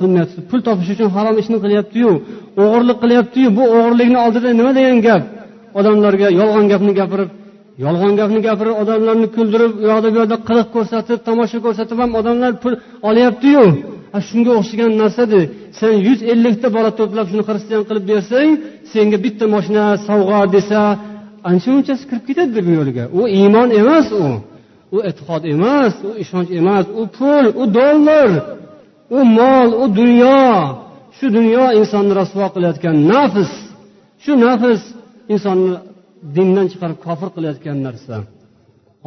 qilmayapti? 0.00 0.38
Pul 0.50 0.60
topish 0.68 0.90
uchun 0.94 1.08
harom 1.16 1.36
ishni 1.42 1.58
qilyaptiyu 1.64 2.10
o'g'irlik 2.62 2.98
qilyaptiyu 3.02 3.48
bu 3.58 3.62
o'g'irlikni 3.76 4.18
oldida 4.24 4.48
nima 4.60 4.72
degan 4.78 4.98
gap? 5.08 5.22
Odamlarga 5.78 6.28
yolg'on 6.40 6.66
gapni 6.72 6.92
gapirib 7.00 7.30
yolg'on 7.84 8.12
gapni 8.20 8.40
gapirib 8.48 8.74
odamlarni 8.82 9.28
kuldirib 9.36 9.72
u 9.82 9.84
yoqda 9.90 10.08
bu 10.12 10.16
yoqda 10.20 10.36
qiliq 10.48 10.68
ko'rsatib 10.76 11.18
tomosha 11.28 11.58
ko'rsatib 11.66 11.98
ham 12.02 12.10
odamlar 12.20 12.52
pul 12.62 12.74
olyaptiyu. 13.08 13.64
Shunga 14.28 14.52
o'xshagan 14.60 14.92
narsada 15.02 15.40
sen 15.78 15.94
yuz 16.06 16.20
ellikta 16.32 16.68
bola 16.76 16.90
to'plab 16.98 17.26
shuni 17.30 17.42
xristian 17.48 17.82
qilib 17.88 18.04
bersang 18.12 18.50
senga 18.92 19.18
bitta 19.24 19.44
moshina 19.54 19.84
sovg'a 20.08 20.40
desa 20.54 20.80
ancha 21.50 21.68
munchasi 21.74 22.04
kirib 22.08 22.24
ketadi 22.28 22.60
bu 22.66 22.72
yo'lga 22.78 23.04
u 23.18 23.20
iymon 23.38 23.68
emas 23.80 24.08
u. 24.22 24.24
U 24.94 24.96
e'tiqod 25.08 25.42
emas 25.54 25.94
u 26.08 26.10
ishonch 26.22 26.50
emas 26.60 26.86
u 27.00 27.02
pul 27.16 27.44
u 27.62 27.64
dollar 27.78 28.30
u 29.16 29.18
mol 29.38 29.68
u 29.82 29.84
dunyo. 30.00 30.44
Shu 31.16 31.26
dunyo 31.38 31.64
insonni 31.80 32.12
rasvo 32.20 32.46
qilayotgan 32.54 32.96
nafs. 33.12 33.52
Shu 34.22 34.32
nafs 34.44 34.82
insonni 35.34 35.72
dindan 36.34 36.66
chiqarib 36.72 36.98
kofir 37.06 37.28
qilayotgan 37.36 37.78
narsa. 37.86 38.16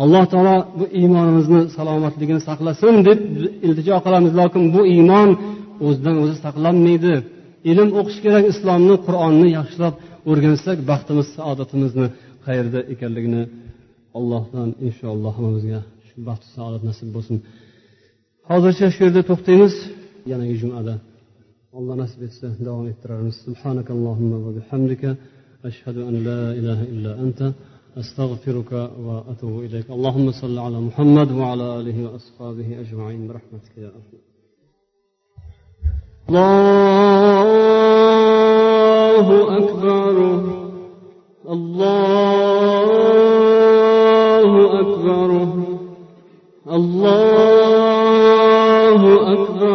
Alloh 0.03 0.23
taolo 0.33 0.55
bu 0.79 0.85
iymonimizni 0.99 1.61
salomatligini 1.77 2.41
saqlasin 2.49 2.95
deb 3.07 3.19
iltijo 3.67 3.97
qilamiz 4.05 4.33
lokin 4.41 4.63
bu 4.75 4.81
iymon 4.95 5.29
o'zidan 5.85 6.15
o'zi 6.23 6.35
saqlanmaydi. 6.45 7.13
Ilm 7.71 7.89
o'qish 7.99 8.19
kerak 8.25 8.45
islomni 8.53 8.95
qur'onni 9.05 9.47
yaxshilab 9.57 9.95
o'rgansak 10.29 10.77
baxtimiz 10.89 11.27
saodatimizni 11.37 12.07
qayerda 12.45 12.79
ekanligini 12.93 13.43
allohdan 14.17 14.69
inshaalloh 14.87 15.31
hammamizga 15.37 15.79
shu 16.07 16.15
baxtu 16.29 16.47
saodat 16.55 16.83
nasib 16.89 17.09
bo'lsin. 17.15 17.37
Hozircha 18.49 18.87
shu 18.93 18.99
yerda 19.05 19.21
to'xtaymiz. 19.29 19.73
Yanagi 20.31 20.55
jumada 20.61 20.93
alloh 21.77 21.95
nasib 22.03 22.19
etsa 22.27 22.47
davom 22.67 22.85
ettirarmiz. 22.91 23.35
Subhanakallohumma 23.45 24.37
va 24.45 24.51
bihamdika 24.57 25.09
ashhadu 25.69 26.01
an 26.09 26.15
la 26.27 26.41
ilaha 26.59 26.83
illa 26.93 27.11
anta 27.23 27.47
أستغفرك 27.97 28.91
وأتوب 28.99 29.59
إليك. 29.59 29.89
اللهم 29.89 30.31
صل 30.31 30.59
على 30.59 30.79
محمد 30.79 31.31
وعلى 31.31 31.79
آله 31.79 32.11
وأصحابه 32.11 32.79
أجمعين. 32.79 33.27
برحمتك 33.27 33.77
يا 33.77 33.85
أرحم. 33.85 34.17
الله 36.29 37.55
أكبر. 39.57 40.43
الله 41.49 42.39
أكبر. 44.79 45.47
الله 46.75 49.01
أكبر. 49.33 49.74